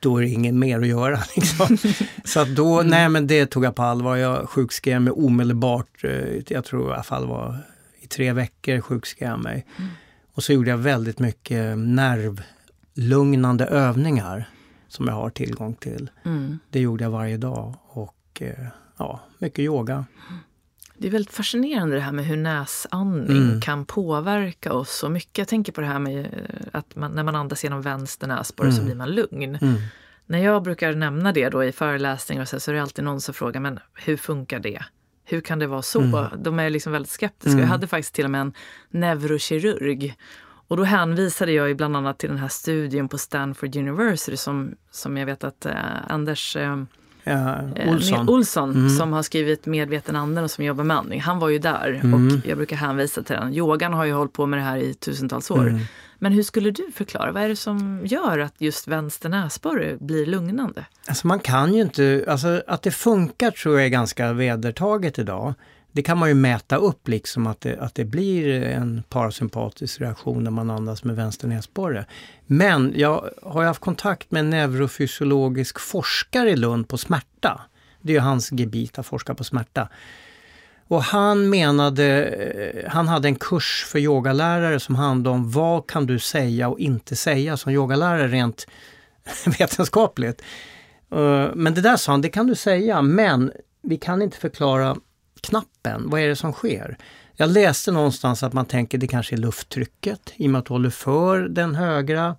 [0.00, 1.18] då är det inget mer att göra.
[1.36, 1.78] Liksom.
[2.24, 2.90] Så att då, mm.
[2.90, 4.16] nej men det tog jag på allvar.
[4.16, 6.04] Jag sjukskrev mig omedelbart.
[6.04, 7.58] Eh, jag tror i alla fall var
[8.00, 9.66] i tre veckor sjukskrev jag mig.
[9.76, 9.90] Mm.
[10.34, 14.50] Och så gjorde jag väldigt mycket nervlugnande övningar
[14.88, 16.10] som jag har tillgång till.
[16.24, 16.58] Mm.
[16.70, 20.04] Det gjorde jag varje dag och eh, ja, mycket yoga.
[21.00, 23.60] Det är väldigt fascinerande det här med hur näsandning mm.
[23.60, 25.38] kan påverka oss så mycket.
[25.38, 28.68] Jag tänker på det här med eh, att man, när man andas genom vänster näsborre
[28.68, 28.78] mm.
[28.78, 29.56] så blir man lugn.
[29.56, 29.74] Mm.
[30.26, 33.34] När jag brukar nämna det då i föreläsningar så, så är det alltid någon som
[33.34, 34.84] frågar, men hur funkar det?
[35.24, 36.00] Hur kan det vara så?
[36.00, 36.42] Mm.
[36.42, 37.50] De är liksom väldigt skeptiska.
[37.50, 37.70] Jag mm.
[37.70, 38.52] hade faktiskt till och med en
[38.90, 40.16] neurokirurg
[40.68, 44.74] Och då hänvisade jag ju bland annat till den här studien på Stanford University som,
[44.90, 45.76] som jag vet att eh,
[46.08, 46.76] Anders eh,
[47.28, 48.28] eh, Olsson.
[48.28, 48.90] Olsson Mm.
[48.90, 51.20] som har skrivit Medveten anden och som jobbar med andning.
[51.20, 52.26] Han var ju där Mm.
[52.26, 53.54] och jag brukar hänvisa till den.
[53.54, 55.68] Yogan har ju hållit på med det här i tusentals år.
[55.68, 55.80] Mm.
[56.18, 60.26] Men hur skulle du förklara, vad är det som gör att just vänster näsborre blir
[60.26, 60.84] lugnande?
[61.08, 65.54] Alltså man kan ju inte, alltså att det funkar tror jag är ganska vedertaget idag.
[65.92, 70.44] Det kan man ju mäta upp liksom att det, att det blir en parasympatisk reaktion
[70.44, 72.06] när man andas med vänster näsborre.
[72.46, 77.60] Men jag har ju haft kontakt med en neurofysiologisk forskare i Lund på smärta.
[78.00, 79.88] Det är ju hans gebit att forska på smärta.
[80.88, 86.06] Och han menade, eh, han hade en kurs för yogalärare som handlade om vad kan
[86.06, 88.66] du säga och inte säga som yogalärare rent
[89.58, 90.42] vetenskapligt.
[91.12, 94.96] Eh, men det där sa han, det kan du säga, men vi kan inte förklara
[95.40, 96.10] knappen.
[96.10, 96.98] Vad är det som sker?
[97.36, 100.32] Jag läste någonstans att man tänker det kanske är lufttrycket.
[100.36, 102.36] I och med att du håller för den högra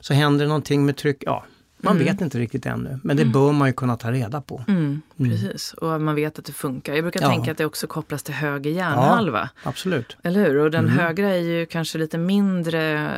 [0.00, 1.22] så händer någonting med tryck.
[1.26, 1.44] Ja,
[1.78, 2.06] man Mm.
[2.06, 4.64] vet inte riktigt ännu, men det bör man ju kunna ta reda på.
[4.68, 6.94] Mm, precis, och man vet att det funkar.
[6.94, 7.28] Jag brukar Ja.
[7.28, 9.50] tänka att det också kopplas till höger hjärnhalva.
[9.62, 10.16] Absolut.
[10.22, 10.58] Eller hur?
[10.58, 10.98] Och den Mm.
[10.98, 13.10] högra är ju kanske lite mindre...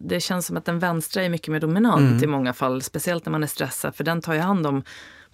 [0.00, 2.24] Det känns som att den vänstra är mycket mer dominant Mm.
[2.24, 2.82] i många fall.
[2.82, 3.94] Speciellt när man är stressad.
[3.94, 4.82] För den tar ju hand om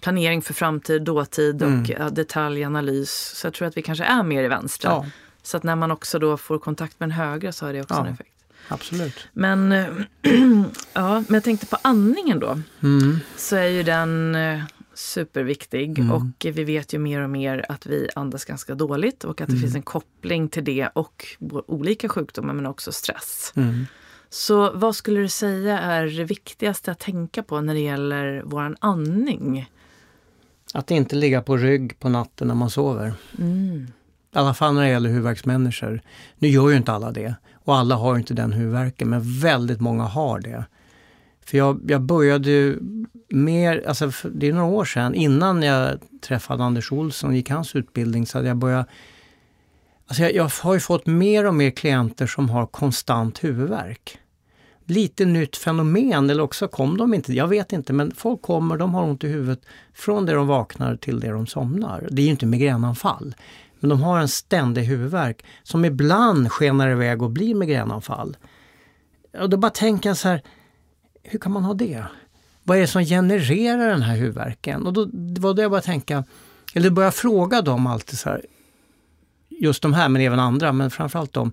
[0.05, 1.85] planering för framtid, dåtid och Mm.
[1.99, 3.11] ja, detaljanalys.
[3.35, 4.89] Så jag tror att vi kanske är mer i vänstra.
[4.91, 5.05] Ja,
[5.43, 7.93] Så att när man också då får kontakt med den högra så har det också
[7.93, 8.05] Ja.
[8.07, 8.29] en effekt.
[8.67, 9.27] absolut.
[9.33, 9.71] Men,
[10.93, 12.59] ja, men jag tänkte på andningen då.
[12.83, 13.19] Mm.
[13.37, 14.59] Så är ju den eh,
[14.93, 16.11] superviktig Mm.
[16.11, 19.53] och vi vet ju mer och mer att vi andas ganska dåligt och att det
[19.53, 19.61] Mm.
[19.61, 21.25] finns en koppling till det och
[21.67, 23.53] olika sjukdomar men också stress.
[23.55, 23.85] Mm.
[24.29, 28.75] Så vad skulle du säga är det viktigaste att tänka på när det gäller våran
[28.79, 29.69] andning?
[30.75, 33.13] Att inte ligga på rygg på natten när man sover.
[33.37, 33.87] Mm.
[34.35, 36.01] I alla fall när det gäller huvudvärksmänniskor.
[36.37, 40.03] Nu gör ju inte alla det och alla har inte den huvudvärken men väldigt många
[40.03, 40.65] har det.
[41.45, 42.79] För jag, jag började ju
[43.29, 47.75] mer, alltså det är några år sedan, innan jag träffade Anders Olsson och gick hans
[47.75, 48.87] utbildning så hade jag börjat
[50.07, 54.19] Alltså jag, jag har ju fått mer och mer klienter som har konstant huvudvärk.
[54.85, 58.93] Lite nytt fenomen eller också kom de inte, jag vet inte, men folk kommer, de
[58.93, 62.07] har ont i huvudet från det de vaknar till det de somnar.
[62.11, 63.35] Det är ju inte migränanfall.
[63.79, 68.37] Men de har en ständig huvudvärk som ibland skenar iväg och blir migränanfall.
[69.39, 70.41] Och då bara tänker jag så här,
[71.23, 72.03] hur kan man ha det?
[72.63, 74.85] Vad är det som genererar den här huvudvärken?
[74.85, 76.23] Och då det var det jag började tänka,
[76.73, 78.41] eller började fråga dem alltid så här,
[79.49, 81.51] just de här men även andra, men framförallt dem,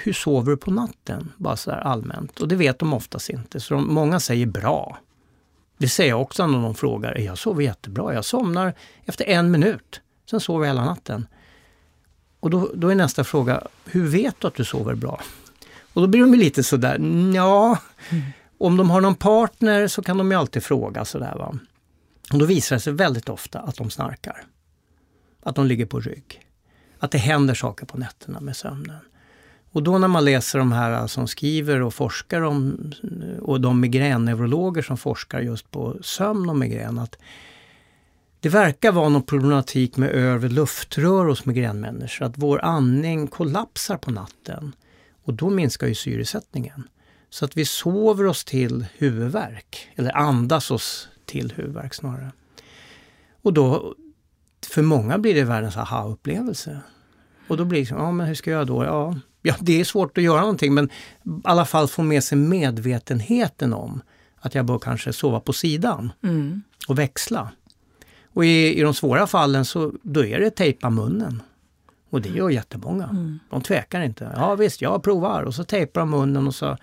[0.00, 1.32] hur sover du på natten?
[1.36, 2.40] Bara så här allmänt.
[2.40, 4.98] Och det vet de oftast inte, så de, många säger bra.
[5.78, 10.00] Det säger jag också när de frågar, jag sover jättebra, jag somnar efter en minut,
[10.30, 11.26] sen sover jag hela natten.
[12.40, 15.20] Och då, då är nästa fråga, hur vet du att du sover bra?
[15.92, 16.98] Och då blir de lite sådär,
[17.34, 17.78] ja.
[18.58, 21.58] Om de har någon partner så kan de ju alltid fråga sådär va.
[22.32, 24.44] Och då visar det sig väldigt ofta att de snarkar.
[25.42, 26.46] Att de ligger på rygg.
[26.98, 28.98] Att det händer saker på nätterna med sömnen.
[29.76, 32.92] Och då när man läser de här som skriver och forskar om,
[33.40, 37.18] och de migränneurologer som forskar just på sömn och migrän, att
[38.40, 44.10] det verkar vara någon problematik med övre luftrör hos migränmänniskor, att vår andning kollapsar på
[44.10, 44.72] natten.
[45.24, 46.88] Och då minskar ju syresättningen.
[47.30, 52.32] Så att vi sover oss till huvudvärk, eller andas oss till huvudvärk snarare.
[53.42, 53.94] Och då,
[54.66, 56.80] för många blir det världens aha-upplevelse.
[57.48, 58.84] Och då blir det liksom, ja men hur ska jag göra då?
[58.84, 59.14] Ja,
[59.46, 60.90] ja, det är svårt att göra någonting men i
[61.44, 64.00] alla fall få med sig medvetenheten om
[64.40, 66.62] att jag bör kanske sova på sidan Mm.
[66.88, 67.50] och växla.
[68.34, 71.42] Och i, i de svåra fallen så då är det tejpa munnen.
[72.10, 73.04] Och det gör jättemånga.
[73.04, 73.38] Mm.
[73.50, 74.32] De tvekar inte.
[74.36, 75.42] Ja visst, jag provar.
[75.42, 76.76] Och så tejpar de munnen och så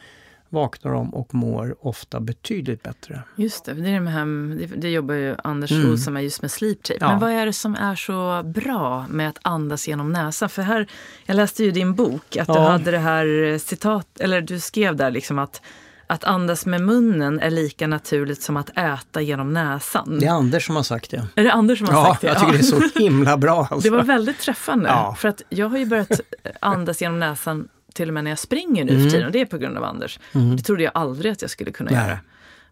[0.54, 3.24] vaknar de och mår ofta betydligt bättre.
[3.36, 4.28] Just det, det, är det, med,
[4.58, 5.92] det, det jobbar ju Anders Mm.
[5.92, 6.98] Olsson med just med sleep tape.
[7.02, 7.08] Ja.
[7.10, 10.50] Men vad är det som är så bra med att andas genom näsan?
[10.50, 10.88] För här,
[11.26, 12.70] jag läste ju din bok att du Ja.
[12.70, 15.62] hade det här eh, citat, eller du skrev där liksom att
[16.08, 20.20] att andas med munnen är lika naturligt som att äta genom näsan.
[20.20, 21.28] Det är Anders som har sagt det.
[21.36, 22.28] Är det Anders som har Ja, sagt det?
[22.28, 23.68] jag tycker det är så himla bra.
[23.72, 23.80] Alltså.
[23.90, 24.90] Det var väldigt träffande.
[24.90, 25.16] Ja.
[25.20, 26.22] För att jag har ju börjat
[26.60, 29.04] andas genom näsan till och med när jag springer nu Mm.
[29.04, 29.26] för tiden.
[29.26, 30.20] Och det är på grund av Anders.
[30.34, 30.56] Mm.
[30.58, 32.00] Det trodde jag aldrig att jag skulle kunna Nej.
[32.04, 32.20] göra.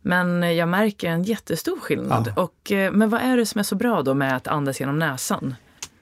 [0.01, 2.33] Men eh, jag märker en jättestor skillnad.
[2.35, 2.41] Ja.
[2.43, 4.99] Och, eh, men vad är det som är så bra då med att andas genom
[4.99, 5.55] näsan?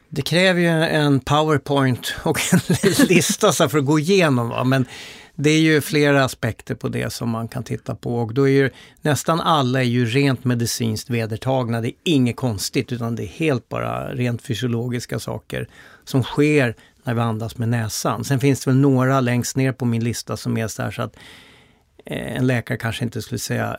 [0.09, 2.59] Det kräver ju en powerpoint och en
[3.09, 4.49] lista för att gå igenom.
[4.49, 4.63] Va?
[4.63, 4.85] Men
[5.35, 8.51] Det är ju flera aspekter på det som man kan titta på och då är
[8.51, 8.69] ju
[9.01, 11.81] nästan alla är ju rent medicinskt vedertagna.
[11.81, 15.67] Det är inget konstigt utan det är helt bara rent fysiologiska saker
[16.03, 16.75] som sker
[17.09, 18.23] när vi andas med näsan.
[18.23, 21.01] Sen finns det väl några längst ner på min lista som är så här så
[21.01, 21.15] att
[22.05, 23.77] eh, en läkare kanske inte skulle säga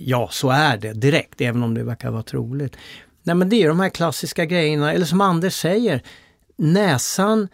[0.00, 2.76] ja, så är det direkt, även om det verkar vara troligt.
[3.22, 6.02] Nej men det är de här klassiska grejerna, eller som Anders säger,
[6.56, 7.48] näsan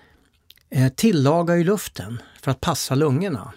[0.70, 3.52] eh, tillagar ju luften för att passa lungorna.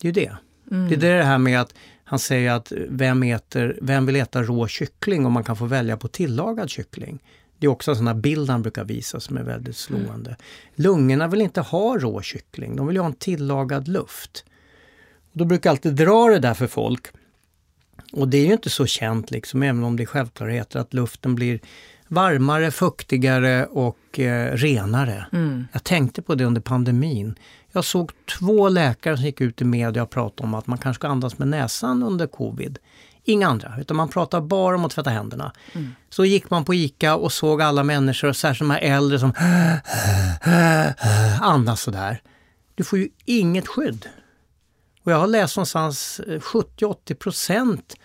[0.00, 0.36] Det är ju det.
[0.70, 0.88] Mm.
[0.88, 1.74] Det är det här med att
[2.04, 5.96] han säger att vem, äter, vem vill äta rå kyckling om man kan få välja
[5.96, 7.22] på tillagad kyckling?
[7.58, 10.30] Det är också en sån här bild han brukar visa som är väldigt slående.
[10.30, 10.36] Mm.
[10.74, 14.44] Lungorna vill inte ha rå kyckling, de vill ha en tillagad luft.
[15.32, 17.06] Då brukar jag alltid dra det där för folk.
[18.12, 21.34] Och det är ju inte så känt liksom, även om det är självklarheter, att luften
[21.34, 21.60] blir
[22.08, 25.26] varmare, fuktigare och eh, renare.
[25.32, 25.66] Mm.
[25.72, 27.34] Jag tänkte på det under pandemin.
[27.72, 31.00] Jag såg två läkare som gick ut i media och pratade om att man kanske
[31.00, 32.78] ska andas med näsan under covid.
[33.26, 35.52] Inga andra, utan man pratar bara om att tvätta händerna.
[35.72, 35.94] Mm.
[36.10, 39.32] Så gick man på ICA och såg alla människor, särskilt de här äldre som
[41.40, 42.22] andas sådär.
[42.74, 44.08] Du får ju inget skydd.
[45.04, 47.96] Och jag har läst någonstans 70-80 eh, procent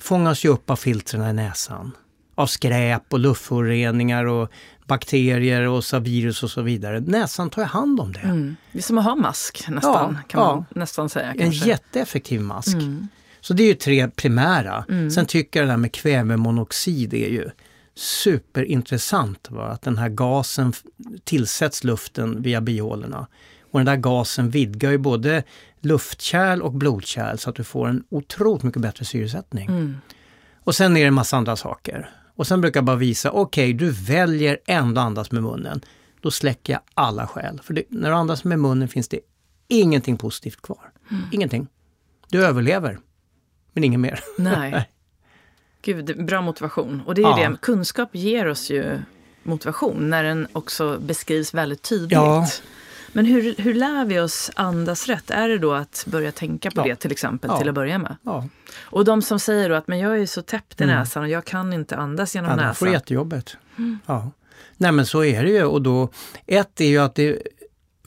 [0.00, 1.92] fångas ju upp av filtren i näsan.
[2.34, 4.50] Av skräp och luftföroreningar och
[4.86, 7.00] bakterier och så virus och så vidare.
[7.00, 8.20] Näsan tar hand om det.
[8.20, 8.56] Mm.
[8.72, 11.34] Det är som att ha mask nästan, ja, kan man nästan säga.
[11.38, 11.64] Kanske.
[11.64, 12.74] En jätteeffektiv mask.
[12.74, 13.08] Mm.
[13.40, 14.84] Så det är ju tre primära.
[14.88, 15.10] Mm.
[15.10, 17.50] Sen tycker jag det där med kvävemonoxid är ju
[17.94, 19.50] superintressant.
[19.50, 19.66] Va?
[19.66, 20.72] Att den här gasen
[21.24, 23.26] tillsätts luften via bihålorna.
[23.70, 25.42] Och den där gasen vidgar ju både
[25.80, 29.68] luftkärl och blodkärl så att du får en otroligt mycket bättre syresättning.
[29.68, 29.96] Mm.
[30.64, 32.10] Och sen är det en massa andra saker.
[32.36, 35.80] Och sen brukar jag bara visa, okej okay, du väljer ändå andas med munnen.
[36.20, 37.60] Då släcker jag alla skäl.
[37.62, 39.20] För det, när du andas med munnen finns det
[39.68, 40.90] ingenting positivt kvar.
[41.10, 41.22] Mm.
[41.32, 41.68] Ingenting.
[42.28, 42.98] Du överlever,
[43.78, 44.20] men inget mer.
[44.38, 44.88] Nej.
[45.82, 47.02] Gud, bra motivation.
[47.06, 47.48] Och det är ja.
[47.50, 48.98] det, kunskap ger oss ju
[49.42, 52.12] motivation när den också beskrivs väldigt tydligt.
[52.12, 52.46] Ja.
[53.12, 55.30] Men hur, hur lär vi oss andas rätt?
[55.30, 56.84] Är det då att börja tänka på ja.
[56.84, 57.58] det till exempel ja.
[57.58, 58.16] till att börja med?
[58.22, 58.48] Ja.
[58.80, 60.96] Och de som säger då att men jag är så täppt i mm.
[60.96, 62.74] näsan och jag kan inte andas genom ja, näsan.
[62.74, 63.56] får jättejobbet.
[63.78, 63.98] Mm.
[64.06, 64.30] Ja.
[64.76, 66.08] Nej men så är det ju och då,
[66.46, 67.42] ett är ju att det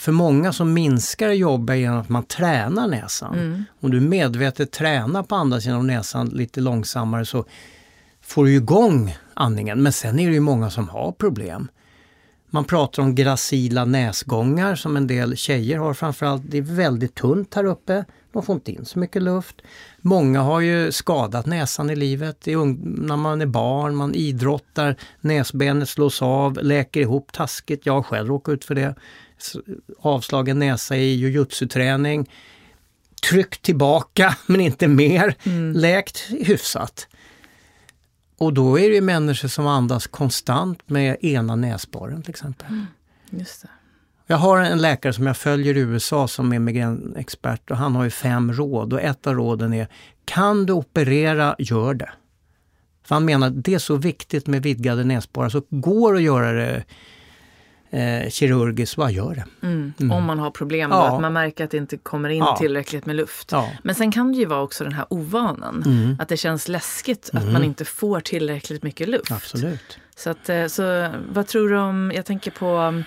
[0.01, 3.33] för många så minskar jobbet genom att man tränar näsan.
[3.33, 3.63] Mm.
[3.81, 7.45] Om du medvetet tränar på att andas genom näsan lite långsammare så
[8.21, 9.83] får du igång andningen.
[9.83, 11.67] Men sen är det ju många som har problem.
[12.49, 16.43] Man pratar om gracila näsgångar som en del tjejer har framförallt.
[16.45, 18.05] Det är väldigt tunt här uppe.
[18.33, 19.55] De får inte in så mycket luft.
[19.97, 22.45] Många har ju skadat näsan i livet.
[22.45, 27.85] när man är barn, man idrottar, näsbenet slås av, läker ihop taskigt.
[27.85, 28.95] Jag har själv råkat ut för det.
[29.99, 32.29] Avslagen näsa i jujutsu-träning.
[33.29, 35.35] Tryckt tillbaka men inte mer.
[35.43, 35.73] Mm.
[35.73, 37.07] Läkt hyfsat.
[38.37, 42.67] Och då är det människor som andas konstant med ena näsborren till exempel.
[42.67, 42.85] Mm,
[43.29, 43.69] just det.
[44.27, 48.03] Jag har en läkare som jag följer i USA som är migränexpert och han har
[48.03, 49.87] ju fem råd och ett av råden är
[50.25, 52.09] Kan du operera, gör det.
[53.03, 56.23] För han menar att det är så viktigt med vidgade näsborrar så går det att
[56.23, 56.83] göra det
[57.91, 59.67] eh, kirurgiskt, vad gör det?
[59.67, 59.93] Mm.
[59.99, 60.11] Mm.
[60.11, 61.15] Om man har problem, då, ja.
[61.15, 62.57] att man märker att det inte kommer in ja.
[62.59, 63.51] tillräckligt med luft.
[63.51, 63.71] Ja.
[63.83, 66.17] Men sen kan det ju vara också den här ovanan, mm.
[66.19, 67.63] att det känns läskigt att man mm.
[67.63, 69.31] inte får tillräckligt mycket luft.
[69.31, 69.99] Absolut.
[70.15, 73.03] Så, att, eh, så vad tror du om, jag tänker på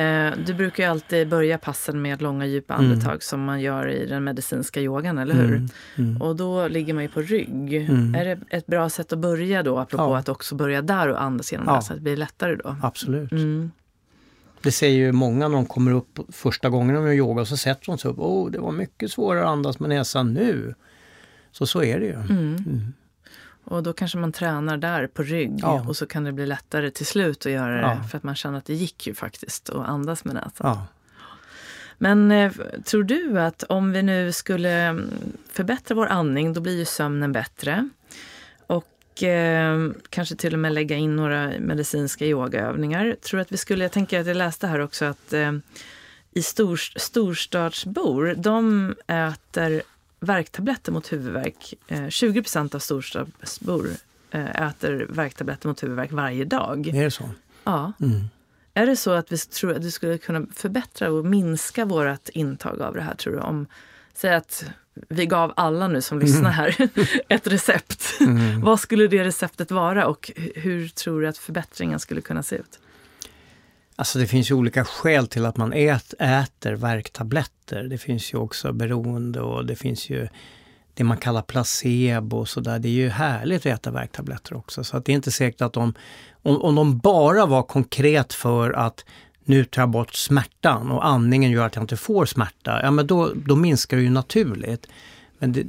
[0.00, 2.90] eh, du brukar ju alltid börja passen med långa djupa mm.
[2.90, 5.68] andetag som man gör i den medicinska yogan, eller hur?
[5.98, 6.22] Mm.
[6.22, 7.74] Och då ligger man ju på rygg.
[8.16, 11.52] Är det ett bra sätt att börja då, apropå att också börja där och andas
[11.52, 11.74] genom ja.
[11.74, 11.96] näsan?
[11.96, 12.76] Det blir lättare då?
[12.82, 13.32] Absolut.
[14.62, 17.56] Det säger ju många när de kommer upp första gången de gör yoga och så
[17.56, 18.18] sätter de sig upp.
[18.18, 20.74] Åh, oh, det var mycket svårare att andas med näsan nu.
[21.52, 22.14] Så så är det ju.
[22.14, 22.56] Mm.
[22.56, 22.92] Mm.
[23.64, 25.84] Och då kanske man tränar där på rygg ja.
[25.88, 28.02] och så kan det bli lättare till slut att göra det ja.
[28.02, 30.52] för att man känner att det gick ju faktiskt att andas med näsan.
[30.58, 30.86] Ja.
[31.98, 32.52] Men eh,
[32.84, 35.10] tror du att om vi nu skulle mm,
[35.52, 37.88] förbättra vår andning, då blir ju sömnen bättre
[39.22, 43.16] eh, kanske till och med lägga in några medicinska yogaövningar.
[43.22, 45.52] Tror att vi skulle, jag tänker att jag läste här också att eh,
[46.34, 49.82] i stor, storstadsbor, de äter
[50.20, 51.74] värktabletter mot huvudvärk.
[51.88, 52.44] Eh, 20
[52.74, 53.90] av storstadsbor
[54.30, 56.88] eh, äter värktabletter mot huvudvärk varje dag.
[56.88, 57.30] Är det så?
[57.64, 57.92] Ja.
[58.00, 58.20] Mm.
[58.74, 62.82] Är det så att vi tror att vi skulle kunna förbättra och minska vårt intag
[62.82, 63.40] av det här, tror du?
[63.40, 63.66] Om,
[64.14, 64.64] säg att
[65.08, 66.52] vi gav alla nu som lyssnar mm.
[66.52, 66.88] här
[67.28, 68.04] ett recept.
[68.20, 68.60] Mm.
[68.60, 72.78] Vad skulle det receptet vara och hur tror du att förbättringen skulle kunna se ut?
[73.96, 77.82] Alltså det finns ju olika skäl till att man ät, äter värktabletter.
[77.82, 80.28] Det finns ju också beroende och det finns ju
[80.94, 82.78] det man kallar placebo och sådär.
[82.78, 84.84] Det är ju härligt att äta värktabletter också.
[84.84, 85.94] Så att det är inte säkert att de,
[86.42, 89.04] om, om de bara var konkret för att
[89.44, 93.06] nu tar jag bort smärtan och andningen gör att jag inte får smärta, ja men
[93.06, 94.86] då, då minskar det ju naturligt.
[95.38, 95.62] Men det,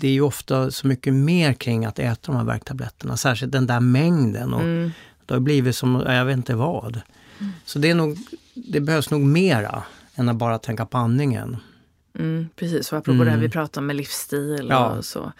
[0.00, 3.66] det, är ju ofta så mycket mer kring att äta de här värktabletterna, särskilt den
[3.66, 4.54] där mängden.
[4.54, 4.90] Och mm.
[5.26, 7.00] Det har blivit som, jag vet inte vad.
[7.40, 7.52] Mm.
[7.64, 8.18] Så det, är nog,
[8.54, 9.82] det behövs nog mera
[10.14, 11.56] än att bara tänka på andningen.
[12.18, 13.24] Mm, precis, och apropå mm.
[13.24, 14.90] det här vi pratade om med livsstil ja.
[14.90, 15.32] och så.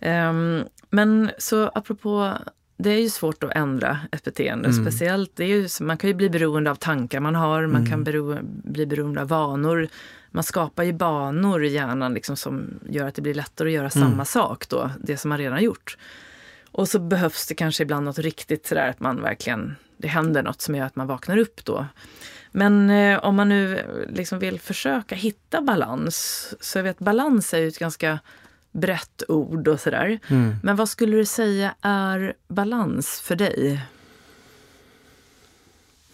[0.00, 2.32] Um, men så apropå,
[2.76, 4.68] det är ju svårt att ändra ett beteende.
[4.68, 4.84] Mm.
[4.84, 7.92] Speciellt, det är ju, man kan ju bli beroende av tankar man har, man kan
[7.92, 8.04] mm.
[8.04, 9.88] bero, bli beroende av vanor.
[10.30, 13.90] Man skapar ju banor i hjärnan liksom som gör att det blir lättare att göra
[13.94, 14.10] mm.
[14.10, 15.96] samma sak då, det som man redan gjort.
[16.70, 20.60] Och så behövs det kanske ibland något riktigt sådär att man verkligen, det händer något
[20.60, 21.86] som gör att man vaknar upp då.
[22.50, 27.58] Men eh, om man nu liksom vill försöka hitta balans, så jag vet balans är
[27.58, 28.18] ju ett ganska
[28.74, 30.18] brett ord och sådär.
[30.28, 30.56] Mm.
[30.62, 33.80] Men vad skulle du säga är balans för dig?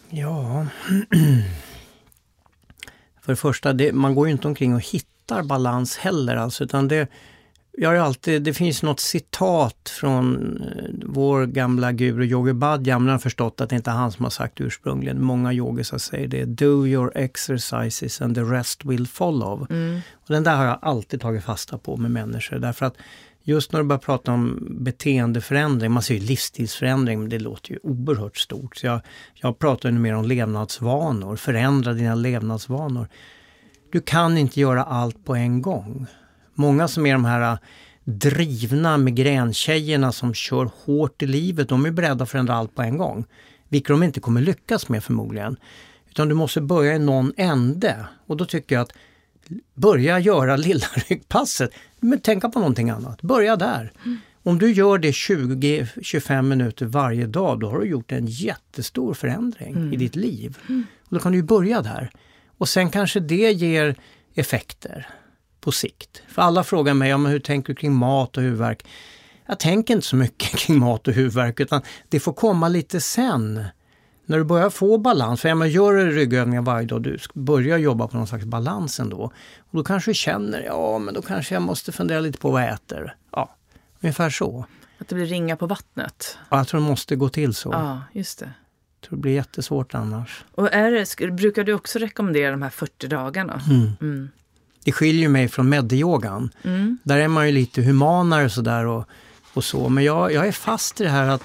[0.09, 0.67] Ja...
[3.21, 6.87] För det första, det, man går ju inte omkring och hittar balans heller alltså, utan
[6.87, 7.07] det,
[7.77, 13.07] jag har alltid, det finns något citat från eh, vår gamla guru Yogi Bhajan, men
[13.07, 15.23] jag har förstått att det inte är han som har sagt ursprungligen.
[15.23, 16.45] Många yogisar säger det.
[16.45, 19.67] Do your exercises and the rest will follow.
[19.69, 19.99] Mm.
[20.13, 22.95] Och den där har jag alltid tagit fasta på med människor därför att
[23.43, 28.37] just när du börjar prata om beteendeförändring, man säger livsstilsförändring, men det låter ju oerhört
[28.37, 28.77] stort.
[28.77, 29.01] Så jag,
[29.33, 33.07] jag pratar nu mer om levnadsvanor, förändra dina levnadsvanor.
[33.91, 36.07] Du kan inte göra allt på en gång.
[36.61, 37.59] Många som är de här äh,
[38.03, 42.97] drivna migräntjejerna som kör hårt i livet, de är beredda att förändra allt på en
[42.97, 43.25] gång.
[43.69, 45.57] Vilket de inte kommer lyckas med förmodligen.
[46.09, 48.05] Utan du måste börja i någon ände.
[48.27, 48.93] Och då tycker jag att
[49.73, 51.71] börja göra lilla ryggpasset.
[51.99, 53.21] Men tänka på någonting annat.
[53.21, 53.91] Börja där.
[54.05, 54.17] Mm.
[54.43, 59.75] Om du gör det 20-25 minuter varje dag, då har du gjort en jättestor förändring
[59.75, 59.93] mm.
[59.93, 60.57] i ditt liv.
[60.69, 60.85] Mm.
[61.03, 62.11] Och då kan du börja där.
[62.57, 63.95] Och sen kanske det ger
[64.35, 65.07] effekter
[65.61, 66.23] på sikt.
[66.27, 68.85] För alla frågar mig, ja, men hur tänker du kring mat och huvudvärk?
[69.45, 73.63] Jag tänker inte så mycket kring mat och huvudvärk utan det får komma lite sen.
[74.25, 78.07] När du börjar få balans, för jag gör du ryggövningar varje dag, du börjar jobba
[78.07, 79.17] på någon slags balans ändå.
[79.59, 82.61] Och då kanske du känner, ja men då kanske jag måste fundera lite på vad
[82.61, 83.15] jag äter.
[83.31, 83.55] Ja,
[84.01, 84.65] ungefär så.
[84.97, 86.37] Att det blir ringa på vattnet?
[86.49, 87.69] Ja, jag tror det måste gå till så.
[87.71, 88.45] Ja, just det.
[88.45, 90.45] Jag tror det blir jättesvårt annars.
[90.51, 93.61] Och är det, brukar du också rekommendera de här 40 dagarna?
[93.69, 93.91] Mm.
[94.01, 94.29] Mm.
[94.83, 96.49] Det skiljer mig från medyogan.
[96.63, 96.97] Mm.
[97.03, 99.05] Där är man ju lite humanare sådär och,
[99.53, 99.89] och så.
[99.89, 101.43] Men jag, jag är fast i det här att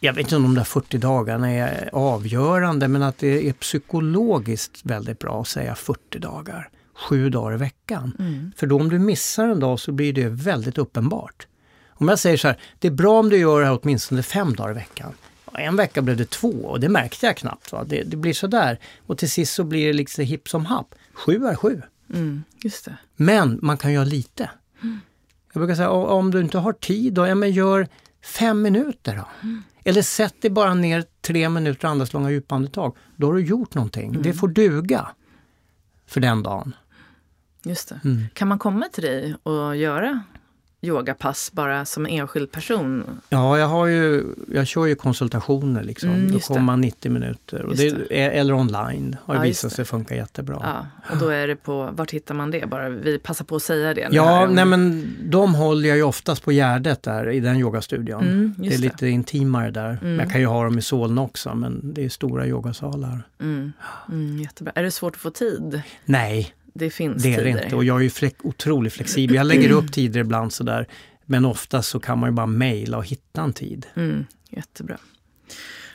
[0.00, 4.80] jag vet inte om de där 40 dagarna är avgörande men att det är psykologiskt
[4.82, 6.68] väldigt bra att säga 40 dagar.
[6.94, 8.16] Sju dagar i veckan.
[8.18, 8.52] Mm.
[8.56, 11.46] För då om du missar en dag så blir det väldigt uppenbart.
[11.88, 14.54] Om jag säger så här, det är bra om du gör det här åtminstone fem
[14.54, 15.12] dagar i veckan.
[15.58, 17.72] En vecka blev det två och det märkte jag knappt.
[17.72, 17.84] Va?
[17.84, 18.78] Det, det blir sådär.
[19.06, 20.94] Och till sist så blir det liksom hipp som happ.
[21.14, 21.82] Sju är sju.
[22.14, 22.96] Mm, just det.
[23.16, 24.50] Men man kan göra lite.
[24.82, 25.00] Mm.
[25.52, 27.88] Jag brukar säga, om du inte har tid, då, ja, men gör
[28.24, 29.16] fem minuter.
[29.16, 29.28] Då.
[29.42, 29.62] Mm.
[29.84, 32.96] Eller sätt dig bara ner tre minuter och andas långa djupandetag.
[33.16, 34.10] Då har du gjort någonting.
[34.10, 34.22] Mm.
[34.22, 35.08] Det får duga
[36.06, 36.74] för den dagen.
[37.62, 38.00] Just det.
[38.04, 38.24] Mm.
[38.32, 40.22] Kan man komma till dig och göra
[40.84, 43.20] yogapass bara som enskild person?
[43.28, 45.82] Ja, jag, har ju, jag kör ju konsultationer.
[45.82, 46.10] Liksom.
[46.10, 47.62] Mm, då kommer man 90 minuter.
[47.62, 48.14] Och det, det.
[48.14, 49.16] Eller online.
[49.24, 50.58] har ja, visat sig funka jättebra.
[50.62, 52.66] Ja, och då är det på, vart hittar man det?
[52.66, 54.08] Bara, vi passar på att säga det.
[54.10, 58.22] Ja, nej, men de håller jag ju oftast på Gärdet där i den yogastudion.
[58.22, 59.98] Mm, det är lite intimare där.
[60.02, 60.18] Mm.
[60.18, 63.22] Jag kan ju ha dem i Solna också men det är stora yogasalar.
[63.40, 63.72] Mm.
[64.08, 64.72] Mm, jättebra.
[64.74, 65.82] Är det svårt att få tid?
[66.04, 67.76] Nej, det finns det är det inte.
[67.76, 69.36] Och jag är ju flex, otroligt flexibel.
[69.36, 70.86] Jag lägger upp tider ibland sådär.
[71.26, 73.86] Men ofta så kan man ju bara mejla och hitta en tid.
[73.96, 74.98] Mm, jättebra.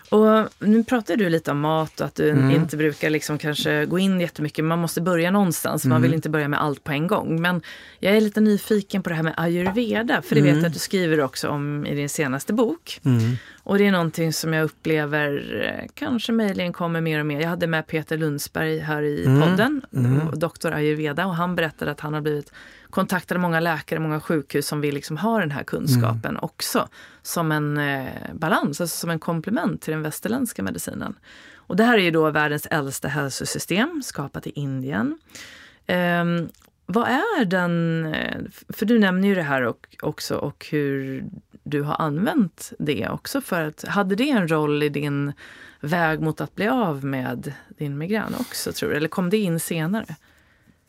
[0.09, 2.51] Och nu pratar du lite om mat och att du mm.
[2.51, 4.65] inte brukar liksom kanske gå in jättemycket.
[4.65, 5.85] Man måste börja någonstans.
[5.85, 6.17] Man vill mm.
[6.17, 7.41] inte börja med allt på en gång.
[7.41, 7.61] Men
[7.99, 10.21] jag är lite nyfiken på det här med ayurveda.
[10.21, 10.67] För det vet jag mm.
[10.67, 12.99] att du skriver också om i din senaste bok.
[13.69, 13.73] Mm.
[13.73, 17.41] Och det är någonting som jag upplever eh, kanske möjligen kommer mer och mer.
[17.41, 19.81] Jag hade med Peter Lundsberg här i podden,
[20.33, 21.25] doktor ayurveda.
[21.25, 22.51] Och han berättade att han har blivit
[22.89, 26.43] kontaktade många läkare, många sjukhus som vill liksom ha den här kunskapen mm.
[26.43, 26.87] också
[27.21, 31.15] som en eh, balans, alltså som en komplement till den västerländska medicinen.
[31.55, 35.17] Och det här är ju då världens äldsta hälsosystem, skapat i Indien.
[35.85, 36.25] Eh,
[36.91, 38.37] vad är den, eh,
[38.69, 41.23] för du nämner ju det här och, också och hur
[41.69, 45.33] du har använt det också för att, hade det en roll i din
[45.79, 48.95] väg mot att bli av med din migrän också tror du?
[48.95, 50.15] Eller kom det in senare?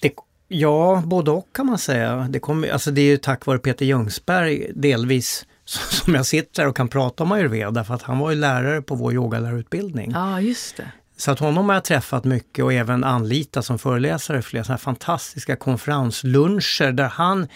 [0.03, 0.13] Det,
[0.49, 2.27] ja, både och kan man säga.
[2.31, 6.77] Det, kom, alltså det är ju tack vare Peter Ljungsberg delvis som jag sitter och
[6.77, 10.11] kan prata om ayurveda för att han var ju lärare på vår yogalärarutbildning.
[10.15, 10.93] Ja, just det.
[11.17, 14.77] Så att honom har jag träffat mycket och även anlitat som föreläsare för flera sådana
[14.77, 17.49] här fantastiska konferensluncher där han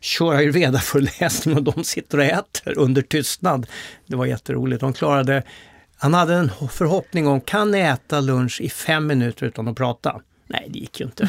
[0.00, 3.66] kör ayurveda-föreläsning och de sitter och äter under tystnad.
[4.06, 4.80] Det var jätteroligt.
[4.80, 5.42] De klarade,
[5.96, 10.20] han hade en förhoppning om, kan äta lunch i fem minuter utan att prata?
[10.46, 11.28] Nej, det gick ju inte.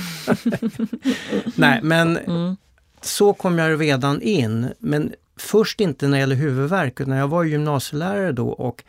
[1.56, 2.58] Nej, men mm.
[3.02, 4.74] så kom jag redan in.
[4.80, 8.84] Men först inte när det gäller huvudvärk, utan jag var gymnasielärare då och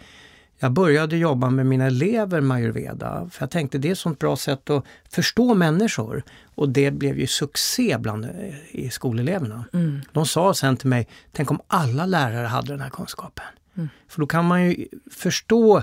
[0.63, 3.29] jag började jobba med mina elever med ayurveda.
[3.31, 6.23] För jag tänkte det är ett sånt bra sätt att förstå människor.
[6.55, 8.31] Och det blev ju succé bland eh,
[8.71, 9.65] i skoleleverna.
[9.73, 10.01] Mm.
[10.13, 13.45] De sa sen till mig, tänk om alla lärare hade den här kunskapen.
[13.77, 13.89] Mm.
[14.09, 15.83] För då kan man ju förstå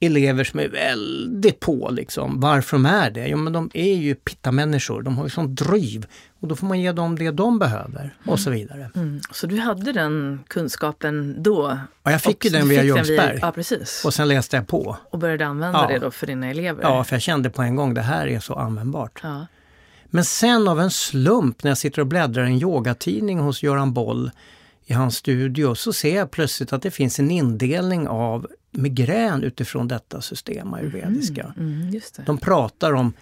[0.00, 3.28] elever som är väldigt på liksom, varför de är det.
[3.28, 6.06] Jo men de är ju pittamänniskor, de har ju sånt driv.
[6.40, 8.10] Och då får man ge dem det de behöver mm.
[8.26, 8.90] och så vidare.
[8.94, 9.20] Mm.
[9.30, 11.78] Så du hade den kunskapen då?
[12.02, 13.38] Ja, jag fick ju den via Ljungsberg.
[13.42, 14.04] Ja, precis.
[14.04, 14.96] Och sen läste jag på.
[15.10, 15.88] Och började använda ja.
[15.88, 16.82] det då för dina elever?
[16.82, 19.20] Ja, för jag kände på en gång det här är så användbart.
[19.22, 19.46] Ja.
[20.10, 23.92] Men sen av en slump när jag sitter och bläddrar i en yogatidning hos Göran
[23.92, 24.30] Boll
[24.86, 28.46] i hans studio så ser jag plötsligt att det finns en indelning av
[28.78, 31.52] migrän utifrån detta system, ayurvediska.
[31.56, 33.12] Mm, mm, de pratar om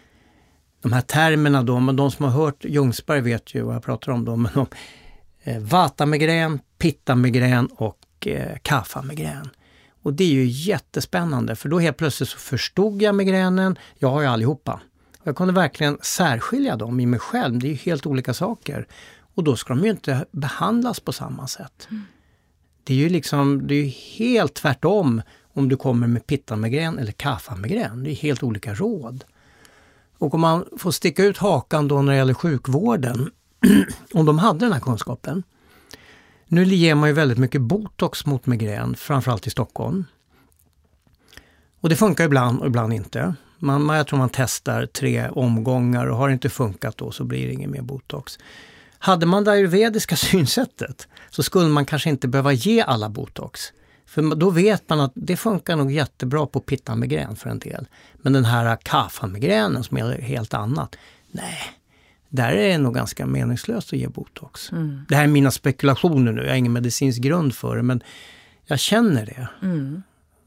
[0.83, 4.13] de här termerna då, men de som har hört Ljungsberg vet ju vad jag pratar
[4.13, 4.67] om då, men om
[5.43, 9.49] eh, vata-migrän, pitta-migrän och eh, kapha-migrän.
[10.03, 14.21] Och det är ju jättespännande för då helt plötsligt så förstod jag migränen, jag har
[14.21, 14.81] ju allihopa.
[15.23, 18.87] Jag kunde verkligen särskilja dem i mig själv, det är ju helt olika saker.
[19.35, 21.89] Och då ska de ju inte behandlas på samma sätt.
[21.91, 22.03] Mm.
[22.85, 23.87] Det är ju liksom, det är
[24.19, 25.23] helt tvärtom
[25.57, 28.05] om du kommer med pitta-migrän eller kaffamigrän.
[28.05, 29.25] Det är helt olika råd.
[30.19, 33.31] Och om man får sticka ut hakan då när det gäller sjukvården,
[34.13, 35.43] om de hade den här kunskapen.
[36.47, 40.05] Nu ger man ju väldigt mycket botox mot migrän, framförallt i Stockholm.
[41.81, 43.35] Och det funkar ibland och ibland inte.
[43.59, 47.47] Man, jag tror man testar tre omgångar och har det inte funkat då så blir
[47.47, 48.39] det ingen mer botox.
[48.99, 53.73] Hade man det ayurvediska synsättet så skulle man kanske inte behöva ge alla botox.
[54.07, 57.87] För då vet man att det funkar nog jättebra på pitta-migrän för en del.
[58.15, 60.97] Men den här kapha-migränen som är helt annat,
[61.31, 61.59] nej,
[62.29, 64.73] där är det nog ganska meningslöst att ge botox.
[64.73, 65.01] Mm.
[65.09, 68.03] Det här är mina spekulationer nu, jag har ingen medicinsk grund för det, men
[68.67, 69.49] jag känner det.
[69.63, 70.03] Mm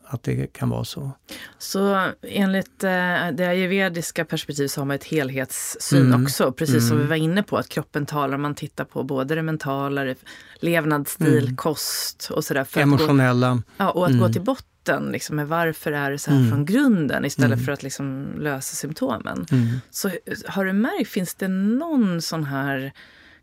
[0.10, 1.12] att det kan vara så.
[1.58, 2.90] Så enligt eh,
[3.34, 6.24] det ayurvediska perspektivet så har man ett helhetssyn mm.
[6.24, 6.88] också, precis mm.
[6.88, 10.16] som vi var inne på, att kroppen talar, man tittar på både det mentala,
[10.60, 11.56] levnadsstil, mm.
[11.56, 12.68] kost och sådär.
[12.78, 13.54] Emotionella.
[13.54, 14.34] Gå, ja, och att gå mm.
[14.34, 16.50] till botten liksom, med varför är det så här mm.
[16.50, 17.66] från grunden istället mm.
[17.66, 19.46] för att liksom lösa symptomen.
[19.90, 20.12] Så
[20.48, 22.94] har du märkt, finns det någon sån här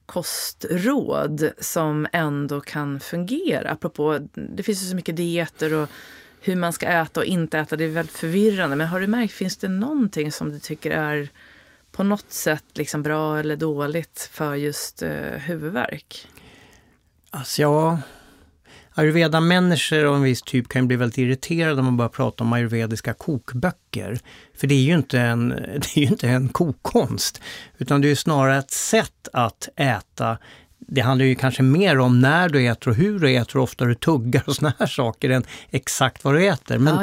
[0.06, 3.70] kostråd som ändå kan fungera?
[3.70, 4.18] Apropå,
[4.56, 5.88] det finns ju så mycket dieter och
[6.48, 7.76] hur man ska äta och inte äta.
[7.76, 8.76] Det är väldigt förvirrande.
[8.76, 11.28] Men har du märkt, finns det någonting som du tycker är
[11.92, 16.28] på något sätt liksom bra eller dåligt för just eh, huvudvärk?
[17.30, 17.98] Alltså ja,
[18.94, 23.14] ayurveda-människor av en viss typ kan bli väldigt irriterade om man börjar prata om ayurvediska
[23.14, 24.18] kokböcker.
[24.54, 27.40] För det är ju inte en, det är ju inte en kokkonst,
[27.78, 30.38] utan det är snarare ett sätt att äta
[30.78, 33.84] det handlar ju kanske mer om när du äter och hur du äter och ofta
[33.84, 36.78] du tuggar och såna här saker än exakt vad du äter.
[36.78, 37.00] Men, ja.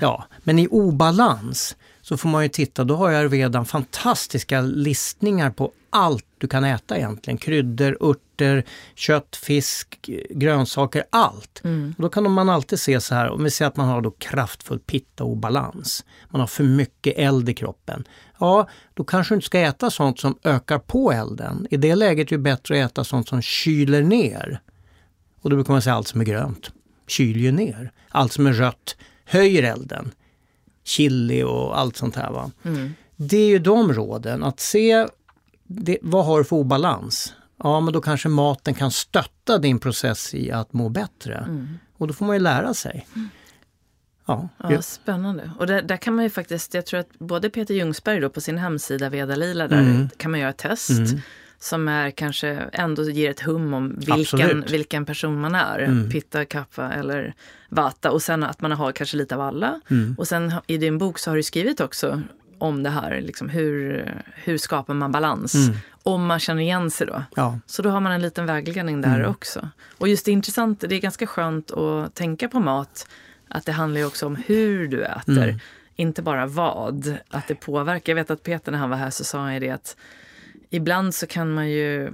[0.00, 5.50] Ja, men i obalans så får man ju titta, då har jag redan fantastiska listningar
[5.50, 7.38] på allt du kan äta egentligen.
[7.38, 8.64] Kryddor, örter,
[8.94, 11.60] kött, fisk, grönsaker, allt.
[11.64, 11.94] Mm.
[11.96, 14.10] Och då kan man alltid se så här, om vi säger att man har då
[14.10, 16.04] kraftfull pitta och balans.
[16.30, 18.04] Man har för mycket eld i kroppen.
[18.44, 21.66] Ja, då kanske du inte ska äta sånt som ökar på elden.
[21.70, 24.60] I det läget är det bättre att äta sånt som kyler ner.
[25.40, 26.70] Och då brukar man säga allt som är grönt
[27.06, 27.92] kyler ju ner.
[28.08, 30.10] Allt som är rött höjer elden.
[30.84, 32.30] Chili och allt sånt här.
[32.30, 32.50] Va?
[32.62, 32.94] Mm.
[33.16, 35.06] Det är ju de råden, att se
[35.64, 37.34] det, vad har du för obalans?
[37.62, 41.36] Ja, men då kanske maten kan stötta din process i att må bättre.
[41.36, 41.78] Mm.
[41.96, 43.06] Och då får man ju lära sig.
[43.16, 43.28] Mm.
[44.26, 45.50] Ja, ja, spännande.
[45.58, 48.40] Och där, där, kan man ju faktiskt, jag tror att både Peter Ljungsberg då på
[48.40, 50.08] sin hemsida Veda Lila, där mm.
[50.16, 50.90] kan man göra ett test.
[50.90, 51.20] Mm.
[51.58, 55.78] Som är kanske ändå ger ett hum om vilken, vilken person man är.
[55.78, 56.10] Mm.
[56.10, 57.34] Pitta, kappa eller
[57.68, 58.10] vata.
[58.10, 59.80] Och sen att man har kanske lite av alla.
[59.90, 60.14] Mm.
[60.18, 62.22] Och sen i din bok så har du skrivit också
[62.58, 63.20] om det här.
[63.20, 65.54] Liksom hur, hur skapar man balans?
[65.54, 65.76] Mm.
[66.02, 67.22] Om man känner igen sig då.
[67.36, 67.58] Ja.
[67.66, 69.30] Så då har man en liten vägledning där Mm.
[69.30, 69.68] också.
[69.98, 73.08] Och just det intressant, det är ganska skönt att tänka på mat.
[73.54, 75.42] Att det handlar ju också om hur du äter.
[75.48, 75.58] Mm.
[75.96, 77.16] Inte bara vad.
[77.30, 78.10] Att det påverkar.
[78.12, 79.96] Jag vet att Peter när han var här så sa han ju det att
[80.70, 82.10] ibland så kan man ju,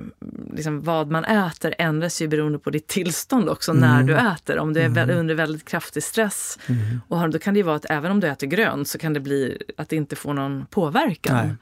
[0.54, 4.06] liksom, vad man äter ändras ju beroende på ditt tillstånd också när Mm.
[4.06, 4.58] du äter.
[4.58, 6.58] Om du är vä- under väldigt kraftig stress.
[6.66, 7.00] Mm.
[7.08, 9.20] Och då kan det ju vara att även om du äter grönt så kan det
[9.20, 11.46] bli att det inte får någon påverkan.
[11.46, 11.56] Nej.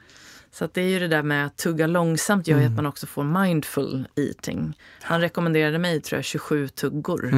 [0.51, 2.73] Så att det är ju det där med att tugga långsamt gör ju Mm.
[2.73, 4.77] att man också får mindful eating.
[5.01, 7.29] Han rekommenderade mig tror jag 27 tuggor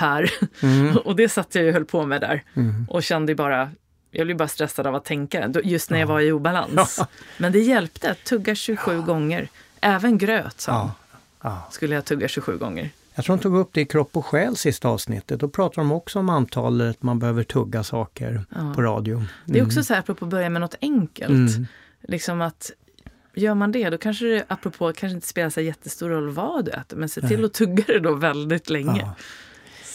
[0.00, 0.26] Mm.
[0.28, 0.30] per.
[0.62, 0.96] Mm.
[0.96, 2.42] Och det satt jag ju och höll på med där.
[2.54, 2.86] Mm.
[2.88, 3.70] Och kände bara,
[4.10, 6.12] jag blev bara stressad av att tänka just när jag Ja.
[6.12, 6.96] var i obalans.
[6.98, 7.06] Ja.
[7.38, 9.48] Men det hjälpte, att tugga 27 gånger.
[9.80, 10.94] Även gröt sa Ja.
[11.42, 11.68] Ja.
[11.70, 12.90] skulle jag tugga 27 gånger.
[13.14, 15.40] Jag tror de tog upp det i Kropp och själ sista avsnittet.
[15.40, 18.72] Då pratar de också om antalet man behöver tugga saker Ja.
[18.76, 19.24] på radio.
[19.44, 21.30] Det är också så här, apropå att börja med något enkelt.
[21.56, 21.66] Mm.
[22.02, 22.70] Liksom att
[23.34, 26.70] Gör man det, då kanske det apropå kanske inte spelar så jättestor roll vad du
[26.70, 29.10] äter, men se till att tugga det då väldigt länge.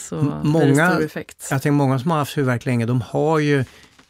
[0.10, 1.48] Så M- blir det många- stor effekt.
[1.52, 3.64] Jag tänker många som har haft huvudvärk länge, de har ju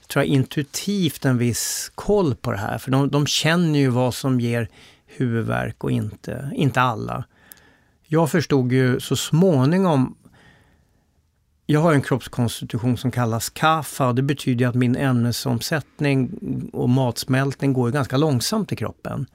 [0.08, 2.78] tror jag, intuitivt en viss koll på det här.
[2.78, 4.70] För de, de känner ju vad som ger
[5.06, 7.24] huvudvärk och inte, inte alla.
[8.08, 10.16] Jag förstod ju så småningom
[11.68, 16.30] jag har en kroppskonstitution som kallas KAFA och det betyder att min ämnesomsättning
[16.74, 19.26] och matsmältning går ganska långsamt i kroppen.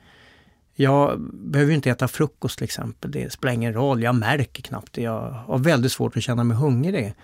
[0.81, 5.03] Jag behöver inte äta frukost till exempel, det spelar ingen roll, jag märker knappt det.
[5.03, 7.14] Jag har väldigt svårt att känna mig hungrig.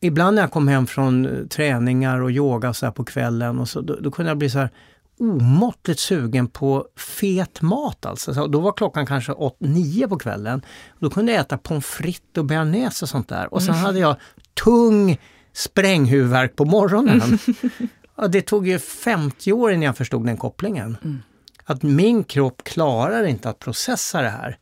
[0.00, 3.80] Ibland när jag kom hem från eh, träningar och yoga så på kvällen och så,
[3.80, 4.70] då, då kunde jag bli så här
[5.18, 8.34] omåttligt sugen på fet mat alltså.
[8.34, 10.62] Så då var klockan kanske 8-9 på kvällen.
[10.98, 13.54] Då kunde jag äta pommes frites och bearnaise och sånt där.
[13.54, 14.16] Och sen hade jag
[14.64, 15.18] tung
[15.52, 17.20] spränghuvudvärk på morgonen.
[18.16, 20.96] Ja, det tog ju 50 år innan jag förstod den kopplingen.
[21.04, 21.22] Mm.
[21.72, 24.58] Att min kropp klarar inte att processa det här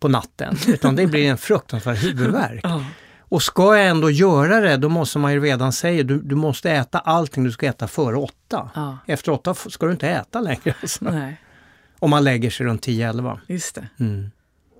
[0.00, 2.60] på natten, utan det blir en fruktansvärd huvudvärk.
[2.62, 2.84] Ja.
[3.18, 6.70] Och ska jag ändå göra det, då måste man ju redan säga, du, du måste
[6.70, 8.70] äta allting du ska äta före åtta.
[8.74, 8.98] Ja.
[9.06, 10.74] Efter åtta ska du inte äta längre.
[10.80, 11.04] Alltså.
[11.98, 13.38] Om man lägger sig runt 10-11.
[13.46, 13.88] just det.
[14.00, 14.30] Mm.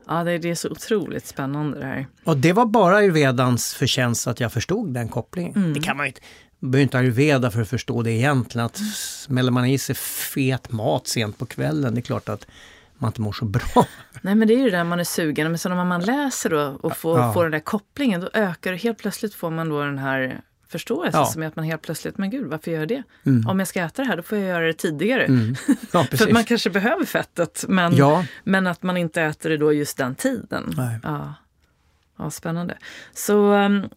[0.09, 2.07] Ja, det, det är så otroligt spännande det här.
[2.25, 5.57] Och det var bara ayurvedans förtjänst att jag förstod den kopplingen.
[5.57, 5.75] Mm.
[5.75, 6.21] Det kan man ju inte,
[6.71, 8.67] behöver inte ayurveda för att förstå det egentligen.
[8.67, 12.47] Att smäller man i sig fet mat sent på kvällen, det är klart att
[12.99, 13.87] man inte mår så bra.
[14.23, 15.49] Nej, men det är ju det där man är sugen.
[15.51, 17.33] Men så när man läser då och får, Ja.
[17.33, 18.77] får den där kopplingen, då ökar det.
[18.79, 21.27] Helt plötsligt får man då den här förståelsen Ja.
[21.27, 23.03] som är att man helt plötsligt, men gud, varför gör jag det?
[23.27, 23.49] Mm.
[23.49, 25.25] Om jag ska äta det här, då får jag göra det tidigare.
[25.25, 25.55] Mm.
[25.93, 29.73] Ja, För man kanske behöver fettet, men, Ja, men att man inte äter det då
[29.73, 30.75] just den tiden.
[30.77, 30.99] Nej.
[31.03, 31.35] Ja.
[32.19, 32.79] Ja, spännande.
[33.13, 33.89] Så um,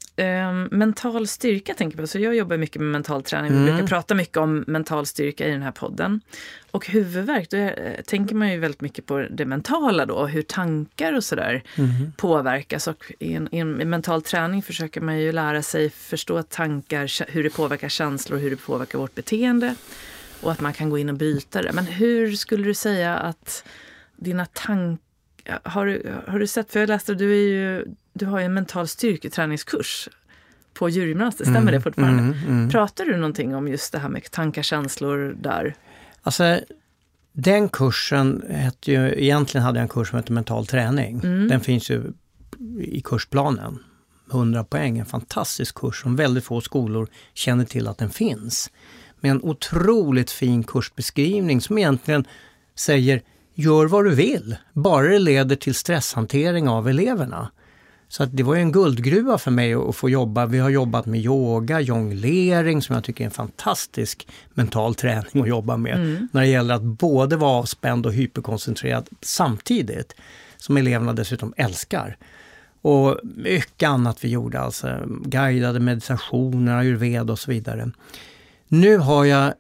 [0.72, 2.08] mental styrka tänker jag på.
[2.08, 3.52] Så jag jobbar mycket med mental träning.
[3.52, 3.66] Vi Mm.
[3.76, 6.22] brukar prata mycket om mental styrka i den här podden.
[6.72, 10.26] Och huvudvärk, då eh, tänker man ju väldigt mycket på det mentala då.
[10.26, 12.14] Hur tankar och sådär Mhm.
[12.18, 12.88] påverkas.
[12.88, 17.32] Och i, en, i en i mental träning försöker man ju lära sig förstå tankar,
[17.32, 19.76] hur det påverkar känslor, hur det påverkar vårt beteende.
[20.42, 21.72] Och att man kan gå in och bryta det.
[21.74, 23.64] Men hur skulle du säga att
[24.16, 25.00] dina tankar
[25.64, 27.86] har du, har du sett, för jag läste, du, är ju,
[28.18, 30.10] du har ju en mental styrketräningskurs
[30.74, 32.24] på djurgymnastik, stämmer det fortfarande?
[32.24, 32.70] Mm, mm.
[32.70, 35.76] Pratar du någonting om just det här med tankar, känslor där?
[36.22, 36.60] Alltså,
[37.34, 41.22] den kursen hette ju, egentligen hade jag en kurs som hette mental träning.
[41.24, 41.48] Mm.
[41.48, 42.04] Den finns ju
[42.80, 43.80] i kursplanen.
[44.32, 48.72] 100 poäng, en fantastisk kurs som väldigt få skolor känner till att den finns.
[49.20, 52.26] Med en otroligt fin kursbeskrivning som egentligen
[52.76, 53.22] säger
[53.54, 57.52] gör vad du vill, bara det leder till stresshantering av eleverna.
[58.10, 60.46] Så det var ju en guldgruva för mig att få jobba.
[60.46, 65.48] Vi har jobbat med yoga, jonglering som jag tycker är en fantastisk mental träning att
[65.48, 65.96] jobba med.
[65.96, 66.28] Mm.
[66.32, 70.16] När det gäller att både vara avspänd och hyperkoncentrerad samtidigt.
[70.58, 72.18] Som eleverna dessutom älskar.
[72.82, 77.92] Och mycket annat vi gjorde, alltså guidade meditationer, ayurveda och så vidare.
[78.68, 79.54] Nu har jag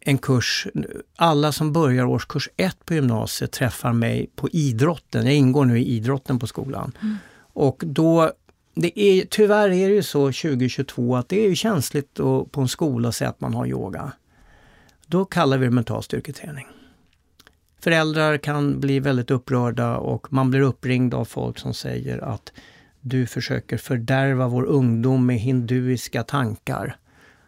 [0.00, 0.66] en kurs,
[1.16, 5.26] alla som börjar årskurs ett på gymnasiet träffar mig på idrotten.
[5.26, 6.92] Jag ingår nu i idrotten på skolan.
[7.58, 8.32] Och då,
[8.74, 12.60] det är, tyvärr är det ju så 2022 att det är ju känsligt att, på
[12.60, 14.12] en skola säga att man har yoga.
[15.06, 16.66] Då kallar vi det mental styrketräning.
[17.80, 22.52] Föräldrar kan bli väldigt upprörda och man blir uppringd av folk som säger att
[23.00, 26.96] du försöker fördärva vår ungdom med hinduiska tankar.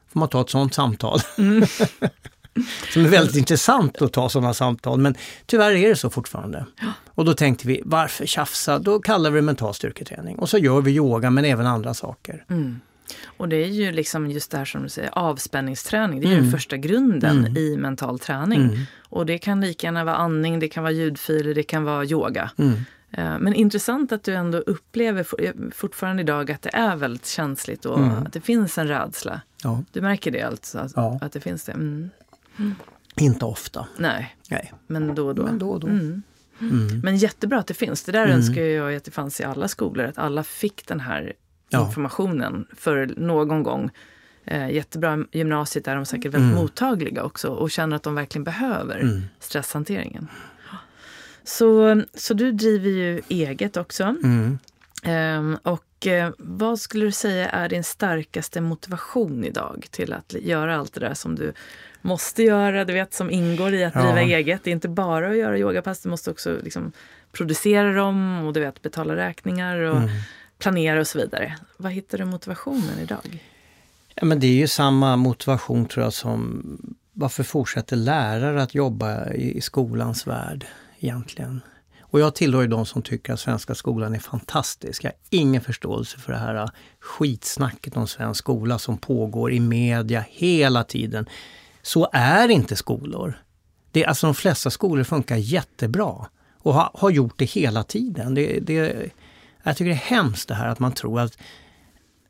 [0.08, 1.18] Får man ta ett sådant samtal?
[2.92, 5.14] som är väldigt intressant att ta sådana samtal, men
[5.46, 6.66] tyvärr är det så fortfarande.
[7.09, 8.78] Och då tänkte vi, varför tjafsa?
[8.78, 10.38] Då kallar vi det mental styrketräning.
[10.38, 12.44] Och så gör vi yoga, men även andra saker.
[12.51, 12.80] Mm.
[13.36, 16.20] Och det är ju liksom just det här som du säger, avspänningsträning.
[16.20, 16.44] Det är ju Mm.
[16.44, 17.57] den första grunden Mm.
[17.57, 18.61] i mental träning.
[18.61, 18.78] Mm.
[19.09, 22.51] Och det kan lika gärna vara andning, det kan vara ljudfiler, det kan vara yoga.
[22.57, 22.72] Mm.
[23.12, 27.84] Eh, Men intressant att du ändå upplever eh, fortfarande idag att det är väldigt känsligt
[27.84, 28.11] och Mm.
[28.26, 29.40] att det finns en rädsla.
[29.62, 30.78] Ja, Du märker det alltså?
[30.78, 31.18] Att, Ja.
[31.22, 31.72] att det finns det?
[31.72, 32.11] Mm.
[33.16, 33.86] Inte ofta.
[33.98, 35.42] Nej, Nej, men då och då.
[35.42, 35.86] men då och då.
[35.86, 36.22] Mm.
[36.61, 37.01] Mm.
[37.01, 38.03] Men jättebra att det finns.
[38.05, 38.36] Det där Mm.
[38.36, 40.05] önskar jag att det fanns i alla skolor.
[40.07, 41.32] Att alla fick den här
[41.68, 41.86] Ja.
[41.86, 43.90] informationen för någon gång.
[44.44, 45.24] Eh, jättebra.
[45.32, 46.62] Gymnasiet är de säkert väldigt Mm.
[46.62, 49.22] mottagliga också och känner att de verkligen behöver Mm.
[49.40, 50.28] stresshanteringen.
[51.44, 54.03] Så, så du driver ju eget också.
[54.05, 54.59] Mm.
[55.03, 55.84] Ehm, och
[56.38, 61.14] vad skulle du säga är din starkaste motivation idag till att göra allt det där
[61.14, 61.53] som du
[62.03, 64.03] måste göra, du vet som ingår i att Ja.
[64.03, 64.64] driva eget.
[64.64, 66.92] Det är inte bara att göra yogapass, du måste också liksom
[67.32, 70.09] producera dem och du vet betala räkningar och Mm.
[70.59, 71.57] planera och så vidare.
[71.76, 73.44] Vad hittar du motivationen idag?
[74.14, 76.62] Ja, men det är ju samma motivation tror jag som
[77.12, 80.66] varför fortsätter lärare att jobba i, i skolans värld
[81.01, 81.61] egentligen?
[82.11, 85.04] Och jag tillhör ju de som tycker att svenska skolan är fantastisk.
[85.04, 86.68] Jag har ingen förståelse för det här äh,
[87.00, 91.28] skitsnacket om svensk skola som pågår i media hela tiden.
[91.82, 93.38] Så är inte skolor.
[93.92, 96.26] Det, alltså de flesta skolor funkar jättebra
[96.58, 98.34] och har, har gjort det hela tiden.
[98.34, 99.11] Det, det,
[99.62, 101.38] jag tycker det är hemskt det här att man tror att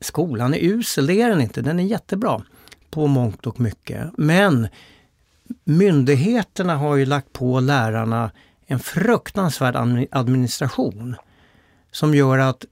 [0.01, 1.63] skolan är usel, det är den inte.
[1.63, 2.43] Den är jättebra
[2.91, 4.11] på mångt och mycket.
[4.17, 4.69] Men
[5.65, 8.31] myndigheterna har ju lagt på lärarna
[8.71, 11.17] en fruktansvärd admi- administration.
[11.93, 12.65] Som gör att,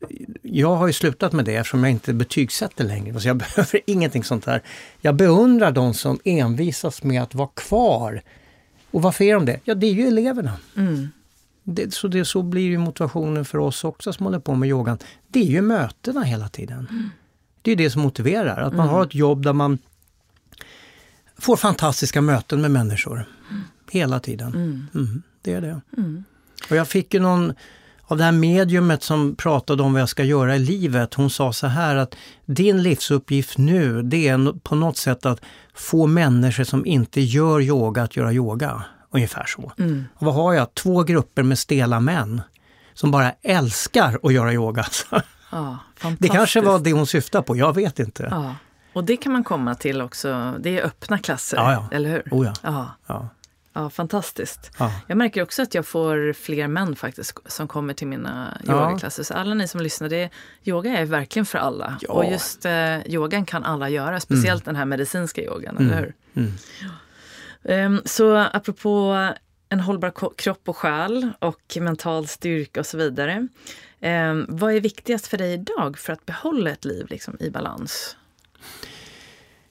[0.42, 4.24] jag har ju slutat med det eftersom jag inte betygsätter längre, så jag behöver ingenting
[4.24, 4.62] sånt här.
[5.00, 8.22] Jag beundrar de som envisas med att vara kvar.
[8.90, 9.60] Och varför är de det?
[9.64, 10.52] Ja, det är ju eleverna.
[10.76, 11.08] Mm.
[11.62, 14.98] Det, så, det, så blir ju motivationen för oss också som håller på med yogan.
[15.28, 17.10] Det är ju mötena hela tiden.
[17.62, 19.78] Det är det som motiverar, att man har ett jobb där man
[21.38, 23.24] får fantastiska möten med människor.
[23.90, 24.52] Hela tiden.
[25.48, 25.80] Det är det.
[25.96, 26.24] Mm.
[26.70, 27.52] Och jag fick ju någon
[28.04, 31.14] av det här mediumet som pratade om vad jag ska göra i livet.
[31.14, 32.14] Hon sa så här att
[32.46, 35.40] din livsuppgift nu det är på något sätt att
[35.74, 38.84] få människor som inte gör yoga att göra yoga.
[39.10, 39.72] Ungefär så.
[39.78, 40.04] Mm.
[40.14, 40.74] Och vad har jag?
[40.74, 42.42] Två grupper med stela män
[42.94, 44.84] som bara älskar att göra yoga.
[45.50, 45.78] Ja,
[46.18, 48.28] Det kanske var det hon syftade på, jag vet inte.
[48.30, 48.54] Ja.
[48.92, 50.54] Och det kan man komma till också.
[50.60, 51.88] Det är öppna klasser, ja.
[51.92, 52.22] eller hur?
[52.30, 53.28] Oh ja.
[53.78, 53.90] Ja.
[53.90, 54.70] Fantastiskt.
[54.78, 54.92] Ja.
[55.06, 58.72] Jag märker också att jag får fler män faktiskt som kommer till mina Ja.
[58.72, 59.22] yogaklasser.
[59.22, 60.30] Så alla ni som lyssnar, det,
[60.64, 61.98] yoga är verkligen för alla.
[62.00, 62.12] Ja.
[62.12, 66.14] Och just eh, yogan kan alla göra, speciellt den här medicinska yogan, eller hur?
[66.34, 66.52] Mm.
[67.64, 69.28] Ehm, så apropå
[69.68, 73.48] en hållbar kropp och själ och mental styrka och så vidare.
[74.00, 78.16] Ehm, vad är viktigast för dig idag för att behålla ett liv liksom, i balans?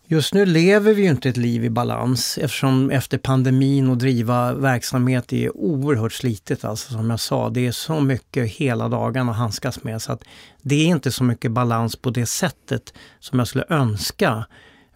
[0.09, 4.53] Just nu lever vi ju inte ett liv i balans eftersom efter pandemin och driva
[4.53, 6.65] verksamhet är oerhört slitet.
[6.65, 10.23] Alltså som jag sa, det är så mycket hela dagarna att handskas med så att
[10.61, 14.45] det är inte så mycket balans på det sättet som jag skulle önska.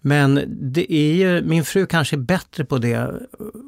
[0.01, 0.43] Men
[0.73, 3.11] det är ju, min fru kanske är bättre på det.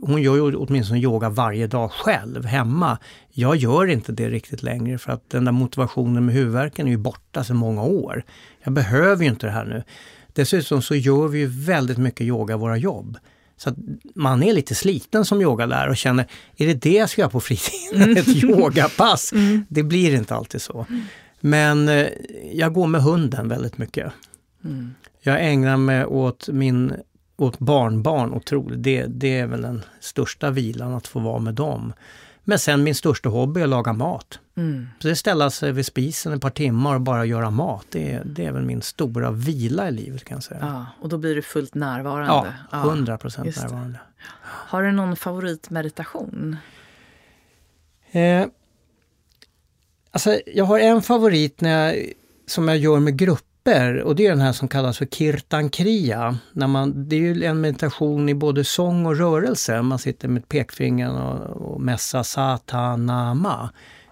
[0.02, 2.98] Hon gör ju åtminstone yoga varje dag själv hemma.
[3.30, 6.98] Jag gör inte det riktigt längre för att den där motivationen med huvudvärken är ju
[6.98, 8.24] borta sedan många år.
[8.64, 9.84] Jag behöver ju inte det här nu.
[10.34, 13.18] Dessutom så gör vi ju väldigt mycket yoga i våra jobb.
[13.58, 13.76] Så att
[14.16, 16.26] man är lite sliten som yogalärare och känner,
[16.58, 18.18] är det det jag ska göra på fritiden?
[18.18, 19.34] Ett yogapass?
[19.68, 20.86] Det blir inte alltid så.
[21.40, 22.08] Men eh,
[22.54, 24.14] jag går med hunden väldigt mycket.
[24.64, 24.94] Mm.
[25.22, 26.94] Jag ägnar mig åt min
[27.38, 28.84] åt barnbarn otroligt.
[28.84, 31.94] Det, det är väl den största vilan att få vara med dem.
[32.44, 34.40] Men sen min största hobby är att laga mat.
[34.56, 34.88] Mm.
[35.00, 38.24] Så det ställa sig vid spisen ett par timmar och bara göra mat, det är,
[38.26, 40.60] det är väl min stora vila i livet kan jag säga.
[40.62, 42.54] Ja, och då blir du fullt Ja, närvarande.
[42.74, 43.62] 100 procent det.
[43.62, 44.00] närvarande.
[44.44, 46.58] Har du någon favoritmeditation?
[48.12, 48.46] Eh,
[50.12, 52.14] alltså, jag har en favorit när jag,
[52.48, 53.18] som jag gör med
[53.64, 56.38] grupper och det är den här som kallas för Kirtan Kriya.
[56.54, 59.82] När man, det är ju en meditation i både sång och rörelse.
[59.82, 63.70] Man sitter med pekfingern och, och mässar satanama.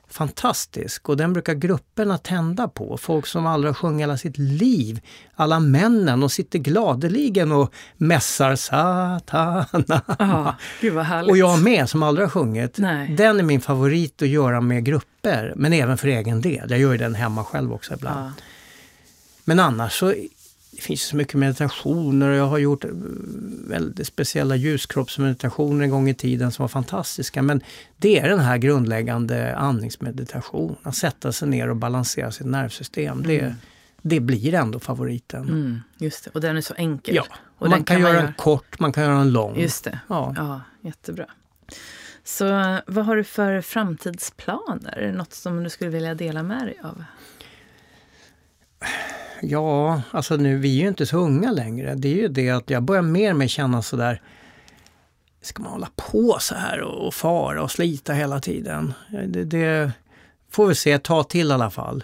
[0.10, 2.98] Fantastisk och den brukar grupperna tända på.
[2.98, 5.00] Folk som aldrig har sjungit hela sitt liv.
[5.36, 10.02] Alla männen, och sitter gladeligen och mässar satana.
[10.20, 11.32] Ja, gud vad härligt.
[11.32, 12.78] Och jag med som aldrig har sjungit.
[12.78, 13.16] Nej.
[13.16, 16.72] Den är min favorit att göra med grupper, men även för egen del.
[16.72, 18.26] Jag gör ju den hemma själv också ibland.
[18.26, 18.44] Ja.
[19.44, 20.14] Men annars så
[20.72, 22.90] det finns så mycket meditationer och jag har gjort eh,
[23.68, 27.42] väldigt speciella ljuskroppsmeditationer en gång i tiden som var fantastiska.
[27.42, 27.62] Men
[27.98, 30.76] det är den här grundläggande andningsmeditation.
[30.84, 33.24] Att sätta sig ner och balansera sitt nervsystem.
[33.24, 33.54] Det, Mm.
[34.02, 35.44] det blir ändå favoriten.
[35.50, 37.16] Mm, just det, och den är så enkel.
[37.16, 37.26] Ja,
[37.58, 39.60] och man den kan, göra man en kort, man kan göra en lång.
[39.60, 40.00] Just det.
[40.08, 40.34] Ja.
[40.38, 41.26] Ja, jättebra.
[42.24, 42.46] Så
[42.88, 45.02] vad har du för framtidsplaner?
[45.02, 47.04] Det något som du skulle vilja dela med dig av?
[49.42, 51.96] Ja, alltså nu, vi är ju inte så unga längre.
[51.96, 54.22] Det är ju det att jag börjar mer och mer känna sådär,
[55.42, 58.94] ska man hålla på så här och, och fara och slita hela tiden?
[59.28, 59.92] Det, det
[60.52, 62.04] får vi se, ta till i alla fall.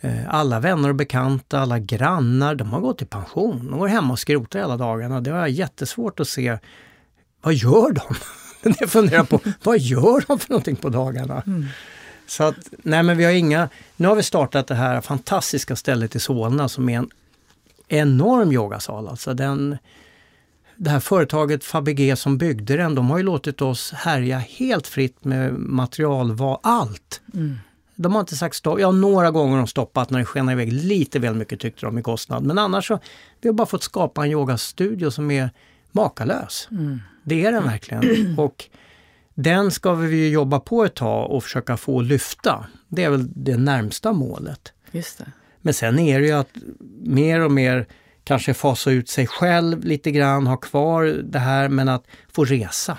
[0.00, 3.70] Eh, alla vänner och bekanta, alla grannar, de har gått i pension.
[3.70, 5.20] De går hemma och skrotar hela dagarna.
[5.20, 6.58] Det var jättesvårt att se,
[7.42, 8.14] vad gör de?
[8.80, 11.42] Jag funderar på, vad gör de för någonting på dagarna?
[11.46, 11.66] Mm.
[12.28, 16.16] Så att, nej men vi har inga, nu har vi startat det här fantastiska stället
[16.16, 17.10] i Solna som är en
[17.88, 19.08] enorm yogasal.
[19.08, 19.78] Alltså den,
[20.76, 25.24] det här företaget Fabege som byggde den, de har ju låtit oss härja helt fritt
[25.24, 27.20] med materialval, allt.
[27.94, 28.80] De har inte sagt stopp.
[28.80, 31.98] Ja, några gånger har de stoppat när det skenar iväg lite väl mycket tyckte de
[31.98, 32.44] i kostnad.
[32.44, 32.98] Men annars så,
[33.40, 35.50] vi har bara fått skapa en yogastudio som är
[35.92, 36.68] makalös.
[37.22, 38.34] Det är den verkligen.
[38.38, 38.64] Och
[39.42, 42.66] den ska vi ju jobba på ett tag och försöka få lyfta.
[42.88, 44.72] Det är väl det närmsta målet.
[44.90, 45.32] Just det.
[45.60, 46.48] Men sen är det ju att
[47.02, 47.86] mer och mer
[48.24, 52.98] kanske fasa ut sig själv lite grann, ha kvar det här men att få resa.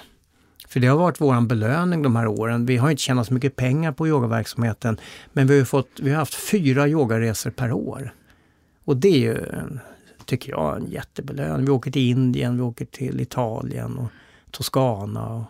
[0.67, 2.65] För det har varit våran belöning de här åren.
[2.65, 4.99] Vi har inte tjänat så mycket pengar på yogaverksamheten
[5.33, 8.13] men vi har, fått, vi har haft fyra yogaresor per år.
[8.85, 9.45] Och det är ju,
[10.25, 11.65] tycker jag, en jättebelöning.
[11.65, 14.09] Vi åker till Indien, vi åker till Italien och
[14.51, 15.43] Toscana och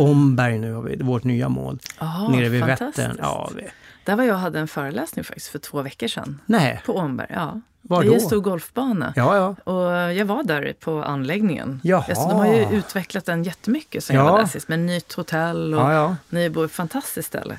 [0.00, 1.78] Omberg nu har vi, vårt nya mål.
[1.98, 2.64] Ah, nere vid.
[2.64, 3.16] Vättern.
[3.20, 3.62] Ja, vi,
[4.04, 6.40] Där var jag och hade en föreläsning faktiskt för två veckor sedan.
[6.46, 7.60] nej, På Ånberg, ja.
[7.82, 9.12] Var det är en stor golfbana.
[9.16, 9.72] ja ja.
[9.72, 11.80] Och jag var där på anläggningen.
[11.84, 12.04] Jaha.
[12.08, 14.24] Alltså, de har ju utvecklat den jättemycket sen Ja.
[14.24, 14.68] jag var där sist.
[14.68, 16.16] Med nytt hotell och Ja, ja.
[16.28, 17.58] ni bor fantastiskt ställe.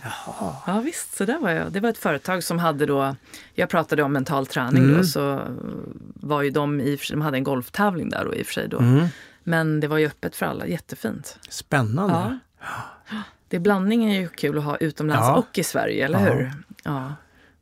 [0.68, 1.72] Ja visst, så där var jag.
[1.72, 3.16] Det var ett företag som hade då,
[3.54, 4.98] jag pratade om mental träning Mm.
[4.98, 5.40] då, så
[6.14, 8.68] var ju de i och de hade en golftävling där då i och för sig
[8.68, 8.78] då.
[8.80, 9.06] Mm.
[9.50, 11.40] Men det var ju öppet för alla, jättefint.
[11.50, 12.40] Spännande.
[12.62, 13.24] Ja.
[13.48, 15.36] Det blandningen är ju kul att ha utomlands Ja.
[15.38, 16.34] och i Sverige, eller Ja.
[16.34, 16.52] hur?
[16.84, 17.14] Ja.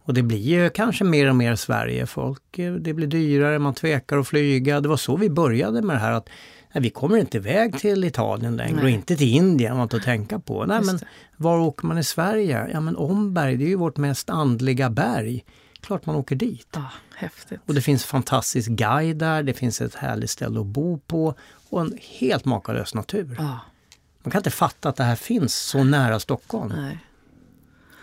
[0.03, 2.05] Och det blir ju kanske mer och mer Sverige.
[2.05, 4.81] Folk, eh, det blir dyrare, man tvekar att flyga.
[4.81, 6.29] Det var så vi började med det här att
[6.73, 10.03] nej, vi kommer inte iväg till Italien längre och inte till Indien, var inte att
[10.03, 10.65] tänka på.
[10.65, 11.05] Nej, Just men det.
[11.38, 12.69] var åker man i Sverige?
[12.73, 15.45] Ja men Omberg, det är ju vårt mest andliga berg.
[15.88, 16.67] Klart man åker dit.
[16.71, 16.85] ja,
[17.15, 17.59] häftigt.
[17.65, 21.33] Och det finns fantastisk guide där, det finns ett härligt ställe att bo på
[21.69, 23.35] och en helt makalös natur.
[23.39, 23.59] Ja,
[24.23, 26.73] Man kan inte fatta att det här finns så nära Stockholm.
[26.75, 26.97] nej.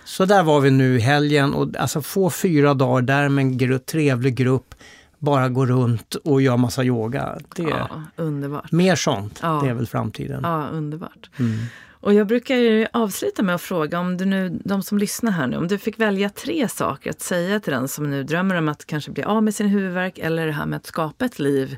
[0.04, 3.58] Så där var vi nu i helgen och alltså få fyra dagar där med en
[3.58, 4.74] gru- trevlig grupp,
[5.18, 7.38] bara gå runt och göra massa yoga.
[7.56, 8.72] Det, Ja, underbart.
[8.72, 9.60] Mer sånt, Ja.
[9.64, 10.40] det är väl framtiden.
[10.42, 11.30] Ja, underbart.
[11.38, 11.58] Mm.
[12.04, 15.46] Och jag brukar ju avsluta med att fråga om du nu, de som lyssnar här
[15.46, 18.68] nu, om du fick välja tre saker att säga till den som nu drömmer om
[18.68, 21.76] att kanske bli av med sin huvudvärk eller det här med att skapa ett liv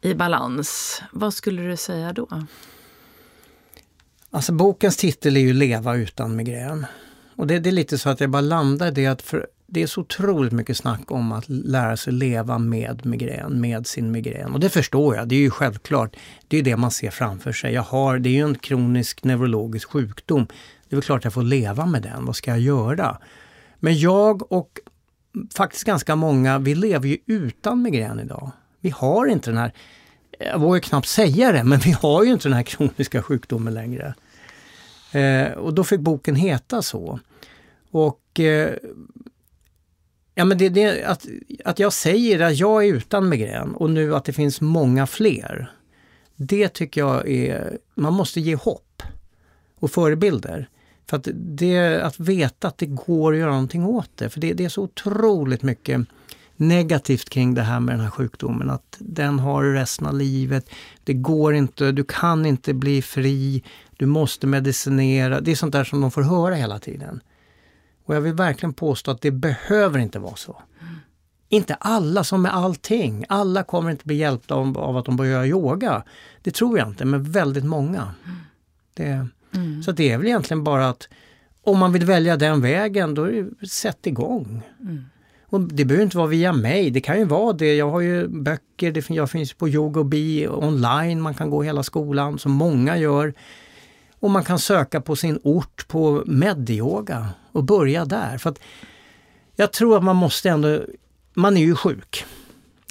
[0.00, 1.02] i balans.
[1.12, 2.28] Vad skulle du säga då?
[4.30, 6.86] Alltså bokens titel är ju Leva utan migrän.
[7.36, 9.82] Och det, det är lite så att jag bara landar i det att för det
[9.82, 14.52] är så otroligt mycket snack om att lära sig leva med migrän, med sin migrän.
[14.52, 16.16] Och det förstår jag, det är ju självklart.
[16.48, 17.72] Det är det man ser framför sig.
[17.74, 20.46] Jag har, det är ju en kronisk neurologisk sjukdom.
[20.88, 23.18] Det är väl klart jag får leva med den, vad ska jag göra?
[23.80, 24.80] Men jag och
[25.54, 28.50] faktiskt ganska många, vi lever ju utan migrän idag.
[28.80, 29.72] Vi har inte den här,
[30.38, 34.14] jag vågar knappt säga det, men vi har ju inte den här kroniska sjukdomen längre.
[35.12, 37.20] Eh, och då fick boken heta så.
[37.90, 38.74] Och eh,
[40.38, 41.26] ja, men det, det, att,
[41.64, 45.70] att jag säger att jag är utan migrän och nu att det finns många fler.
[46.36, 49.02] Det tycker jag är, man måste ge hopp
[49.78, 50.68] och förebilder.
[51.06, 54.30] För att, det, att veta att det går att göra någonting åt det.
[54.30, 56.00] För det, det är så otroligt mycket
[56.56, 58.70] negativt kring det här med den här sjukdomen.
[58.70, 60.70] Att den har resten av livet.
[61.04, 63.62] Det går inte, du kan inte bli fri.
[63.96, 65.40] Du måste medicinera.
[65.40, 67.20] Det är sånt där som de får höra hela tiden.
[68.06, 70.62] Och jag vill verkligen påstå att det behöver inte vara så.
[71.48, 73.24] Inte alla som med allting.
[73.28, 76.02] Alla kommer inte bli hjälpta av, av att de börjar göra yoga.
[76.42, 78.14] Det tror jag inte, men väldigt många.
[78.94, 79.82] Det, Mm.
[79.82, 81.08] Så det är väl egentligen bara att
[81.62, 84.62] om man vill välja den vägen, då är det sätt igång.
[84.80, 85.04] Mm.
[85.48, 87.76] Och det behöver inte vara via mig, det kan ju vara det.
[87.76, 91.62] Jag har ju böcker, det jag finns på Yoga och Bi online, man kan gå
[91.62, 93.34] hela skolan som många gör.
[94.20, 98.38] Och man kan söka på sin ort på medyoga och börja där.
[98.38, 98.58] För att
[99.56, 100.80] jag tror att man måste ändå,
[101.34, 102.24] man är ju sjuk.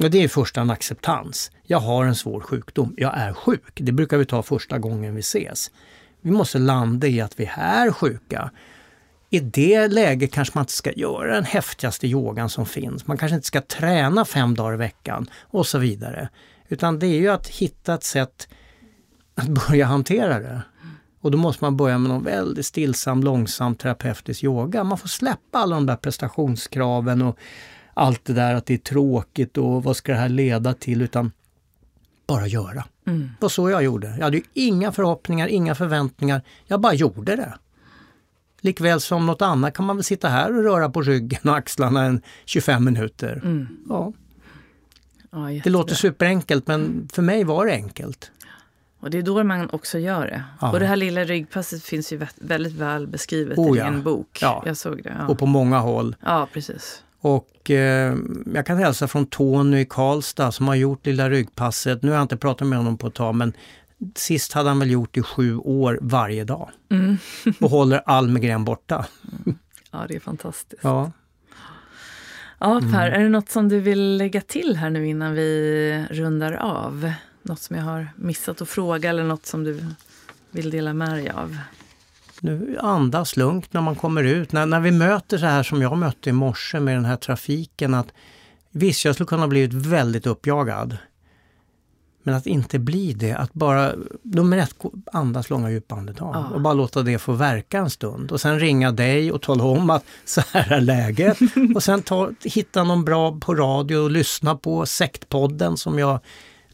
[0.03, 1.51] Och det är första en acceptans.
[1.63, 3.71] Jag har en svår sjukdom, jag är sjuk.
[3.75, 5.71] Det brukar vi ta första gången vi ses.
[6.21, 8.51] Vi måste landa i att vi är sjuka.
[9.29, 13.07] I det läget kanske man inte ska göra den häftigaste yogan som finns.
[13.07, 16.29] Man kanske inte ska träna fem dagar i veckan och så vidare.
[16.67, 18.47] Utan det är ju att hitta ett sätt
[19.35, 20.61] att börja hantera det.
[21.25, 24.83] Och då måste man börja med någon väldigt stillsam, långsam terapeutisk yoga.
[24.83, 27.37] Man får släppa alla de där prestationskraven och
[27.93, 31.31] allt det där att det är tråkigt och vad ska det här leda till utan
[32.27, 32.85] bara göra.
[33.07, 33.19] Mm.
[33.19, 34.07] Det var så jag gjorde.
[34.17, 36.41] Jag hade inga förhoppningar, inga förväntningar.
[36.65, 37.53] Jag bara gjorde det.
[38.61, 42.03] Likväl som något annat kan man väl sitta här och röra på ryggen och axlarna
[42.03, 43.41] en 25 minuter.
[43.43, 43.67] Mm.
[43.89, 44.13] Ja.
[45.31, 48.31] ja det låter superenkelt men för mig var det enkelt.
[49.05, 50.43] Och det är då man också gör det.
[50.61, 50.71] Ja.
[50.71, 53.85] Och det här lilla ryggpasset finns ju väldigt väl beskrivet oh, i ja.
[53.85, 54.37] en bok.
[54.41, 54.63] Ja.
[54.65, 55.15] Jag såg det.
[55.19, 55.27] Ja.
[55.27, 56.15] Och på många håll.
[56.21, 57.03] Ja, precis.
[57.21, 58.15] Och eh,
[58.53, 62.03] jag kan hälsa från Tony i Karlstad som har gjort lilla ryggpasset.
[62.03, 63.53] Nu har jag inte pratat med honom på ett tag men
[64.15, 66.69] sist hade han väl gjort i sju år varje dag.
[66.91, 67.17] Mm.
[67.61, 69.05] och håller all migrän borta.
[69.45, 69.57] Mm.
[69.91, 70.83] Ja, det är fantastiskt.
[70.83, 71.11] Ja.
[72.59, 73.19] Ja, Per, mm.
[73.19, 77.11] är det något som du vill lägga till här nu innan vi rundar av?
[77.47, 79.85] Något som jag har missat att fråga eller något som du
[80.51, 81.57] vill dela med dig av?
[82.41, 84.51] Nu andas lugnt när man kommer ut.
[84.51, 87.93] När, när vi möter så här som jag mötte i morse med den här trafiken
[87.93, 88.07] att
[88.71, 90.97] visst, jag skulle kunna blivit väldigt uppjagad.
[92.23, 94.75] Men att inte bli det, att bara nummer ett,
[95.13, 96.49] andas långa djupa andetag ja.
[96.55, 98.31] och bara låta det få verka en stund.
[98.31, 101.37] Och sen ringa dig och tala om att så här är läget.
[101.75, 106.19] och sen ta, hitta någon bra på radio och lyssna på Sektpodden som jag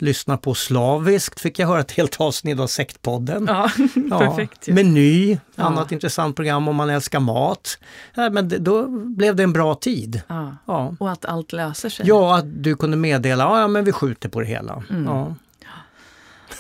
[0.02, 3.46] lyssna på slaviskt, fick jag höra ett helt avsnitt av Sektpodden.
[3.48, 3.72] Ja,
[4.10, 4.20] ja.
[4.20, 4.68] perfekt.
[4.68, 4.74] Ja.
[4.74, 5.64] Meny, ja.
[5.64, 7.78] annat intressant program om man älskar mat.
[8.14, 10.22] Ja, men då blev det en bra tid.
[10.28, 10.56] Ja.
[10.66, 10.96] ja.
[11.00, 12.08] Och att allt löser sig.
[12.08, 14.84] Ja, att du kunde meddela, ja men vi skjuter på det hela.
[14.90, 15.06] Mm.
[15.06, 15.36] Ja.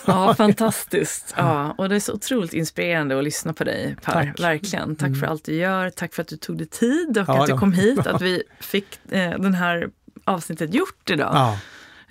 [0.05, 1.33] Ja, fantastiskt.
[1.37, 4.13] Ja, och det är så otroligt inspirerande att lyssna på dig Per.
[4.13, 4.39] Tack.
[4.39, 4.95] Verkligen.
[4.95, 5.19] Tack mm.
[5.19, 5.89] för allt du gör.
[5.89, 8.07] Tack för att du tog dig tid och ja, att du kom hit.
[8.07, 9.89] Att vi fick eh, den här
[10.23, 11.31] avsnittet gjort idag.
[11.33, 11.57] Ja.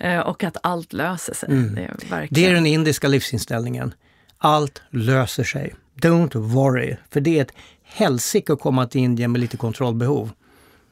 [0.01, 1.49] Eh, och att allt löser sig.
[1.49, 1.75] Mm.
[1.75, 2.27] Det, är verkligen...
[2.29, 3.93] det är den indiska livsinställningen.
[4.37, 5.75] Allt löser sig.
[5.95, 6.95] Don't worry.
[7.09, 10.31] För det är ett helsike att komma till Indien med lite kontrollbehov.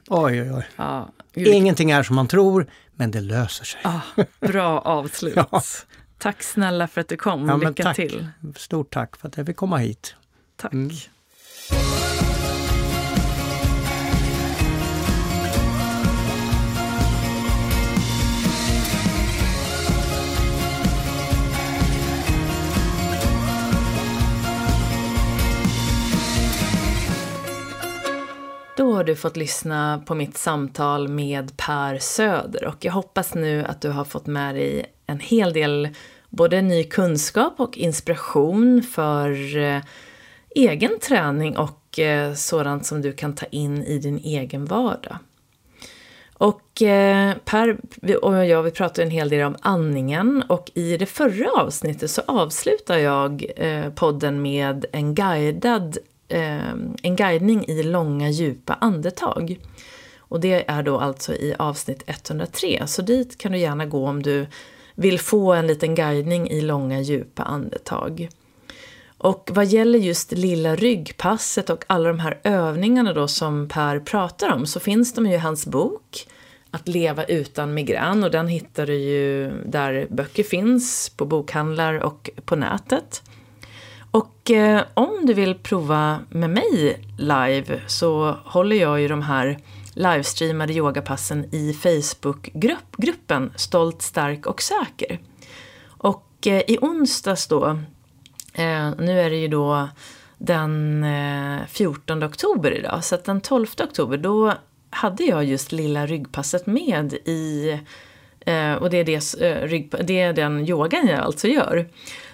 [0.08, 0.66] Oj, oj, oj.
[0.76, 3.80] Ja, Ingenting är som man tror, men det löser sig.
[3.84, 4.00] Ah,
[4.40, 5.34] bra avslut.
[5.50, 5.62] ja.
[6.18, 7.48] Tack snälla för att du kom.
[7.48, 7.96] Ja, Lycka tack.
[7.96, 8.28] till.
[8.56, 10.14] Stort tack för att jag fick komma hit.
[10.56, 10.72] Tack.
[10.72, 10.90] Mm.
[28.80, 33.64] Då har du fått lyssna på mitt samtal med Per Söder och jag hoppas nu
[33.64, 35.88] att du har fått med dig en hel del
[36.28, 39.82] både ny kunskap och inspiration för eh,
[40.54, 45.18] egen träning och eh, sådant som du kan ta in i din egen vardag.
[46.34, 47.76] Och eh, Per
[48.22, 52.22] och jag vi pratade en hel del om andningen och i det förra avsnittet så
[52.26, 55.98] avslutar jag eh, podden med en guidad
[56.30, 56.70] eh,
[57.02, 59.58] en guidning i långa djupa andetag.
[60.18, 64.22] Och det är då alltså i avsnitt 103, så dit kan du gärna gå om
[64.22, 64.46] du
[64.94, 68.28] vill få en liten guidning i långa djupa andetag.
[69.18, 74.52] Och vad gäller just lilla ryggpasset och alla de här övningarna då som Per pratar
[74.52, 76.26] om så finns de ju i hans bok
[76.70, 82.30] Att leva utan migrän och den hittar du ju där böcker finns, på bokhandlar och
[82.44, 83.22] på nätet.
[84.10, 89.58] Och eh, om du vill prova med mig live så håller jag ju de här
[89.94, 95.18] livestreamade yogapassen i Facebookgruppen Stolt, stark och säker.
[95.88, 97.66] Och eh, i onsdags då,
[98.54, 99.88] eh, nu är det ju då
[100.38, 104.54] den eh, 14 oktober idag, så att den 12 oktober då
[104.90, 107.78] hade jag just lilla ryggpasset med i
[108.46, 111.88] eh, och det är, det, eh, det är den yogan jag alltså gör.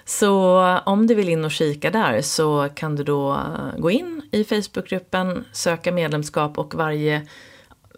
[0.05, 4.21] Så om du vill in och kika där så kan du då eh, gå in
[4.31, 7.27] i Facebookgruppen, söka medlemskap och varje,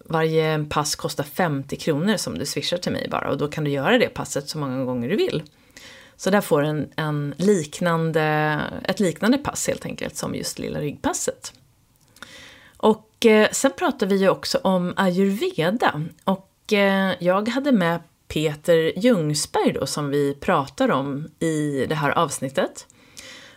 [0.06, 3.72] varje pass kostar 50 kronor som du swishar till mig bara och då kan du
[3.72, 5.44] göra det passet så många gånger du vill.
[6.16, 10.80] Så där får du en, en liknande, ett liknande pass helt enkelt som just lilla
[10.80, 11.54] ryggpasset.
[12.78, 19.00] Och eh, sen pratar vi ju också om ayurveda och Eh, jag hade med Peter
[19.00, 22.88] Ljungsberg då, som vi pratar om i det här avsnittet.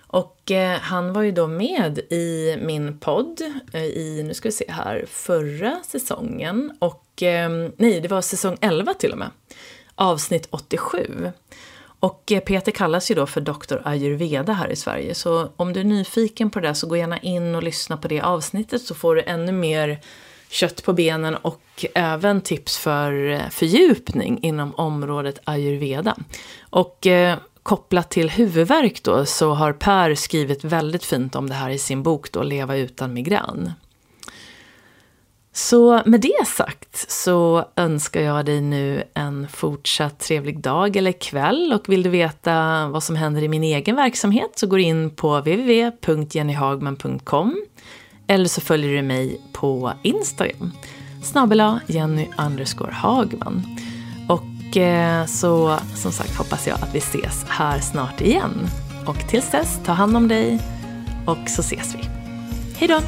[0.06, 3.40] Och eh, han var ju då med i min podd
[3.72, 6.98] eh, i, nu ska vi se här, förra säsongen och
[7.76, 9.30] nej, det var säsong 11 till och med.
[9.94, 11.32] Avsnitt 87.
[12.02, 13.76] Och Peter kallas ju då för Dr.
[13.84, 15.14] ayurveda här i Sverige.
[15.14, 18.20] Så om du är nyfiken på det så gå gärna in och lyssna på det
[18.20, 20.00] avsnittet så får du ännu mer
[20.52, 26.16] kött på benen och även tips för eh, fördjupning inom området ayurveda.
[26.70, 31.70] Och eh, kopplat till huvudvärk då så har Per skrivit väldigt fint om det här
[31.70, 33.72] i sin bok då, Leva utan migrän.
[35.54, 41.72] Så med det sagt så önskar jag dig nu en fortsatt trevlig dag eller kväll
[41.72, 45.10] och vill du veta vad som händer i min egen verksamhet så går du in
[45.10, 47.56] på www.jennyhagman.com
[48.32, 50.72] eller så följer du mig på Instagram,
[51.22, 53.66] snabbela Jenny underscore Hagman.
[54.28, 58.68] Och eh, så som sagt hoppas jag att vi ses här snart igen.
[59.06, 60.58] Och tills dess, ta hand om dig
[61.26, 62.08] och så ses vi.
[62.76, 63.00] Hejdå!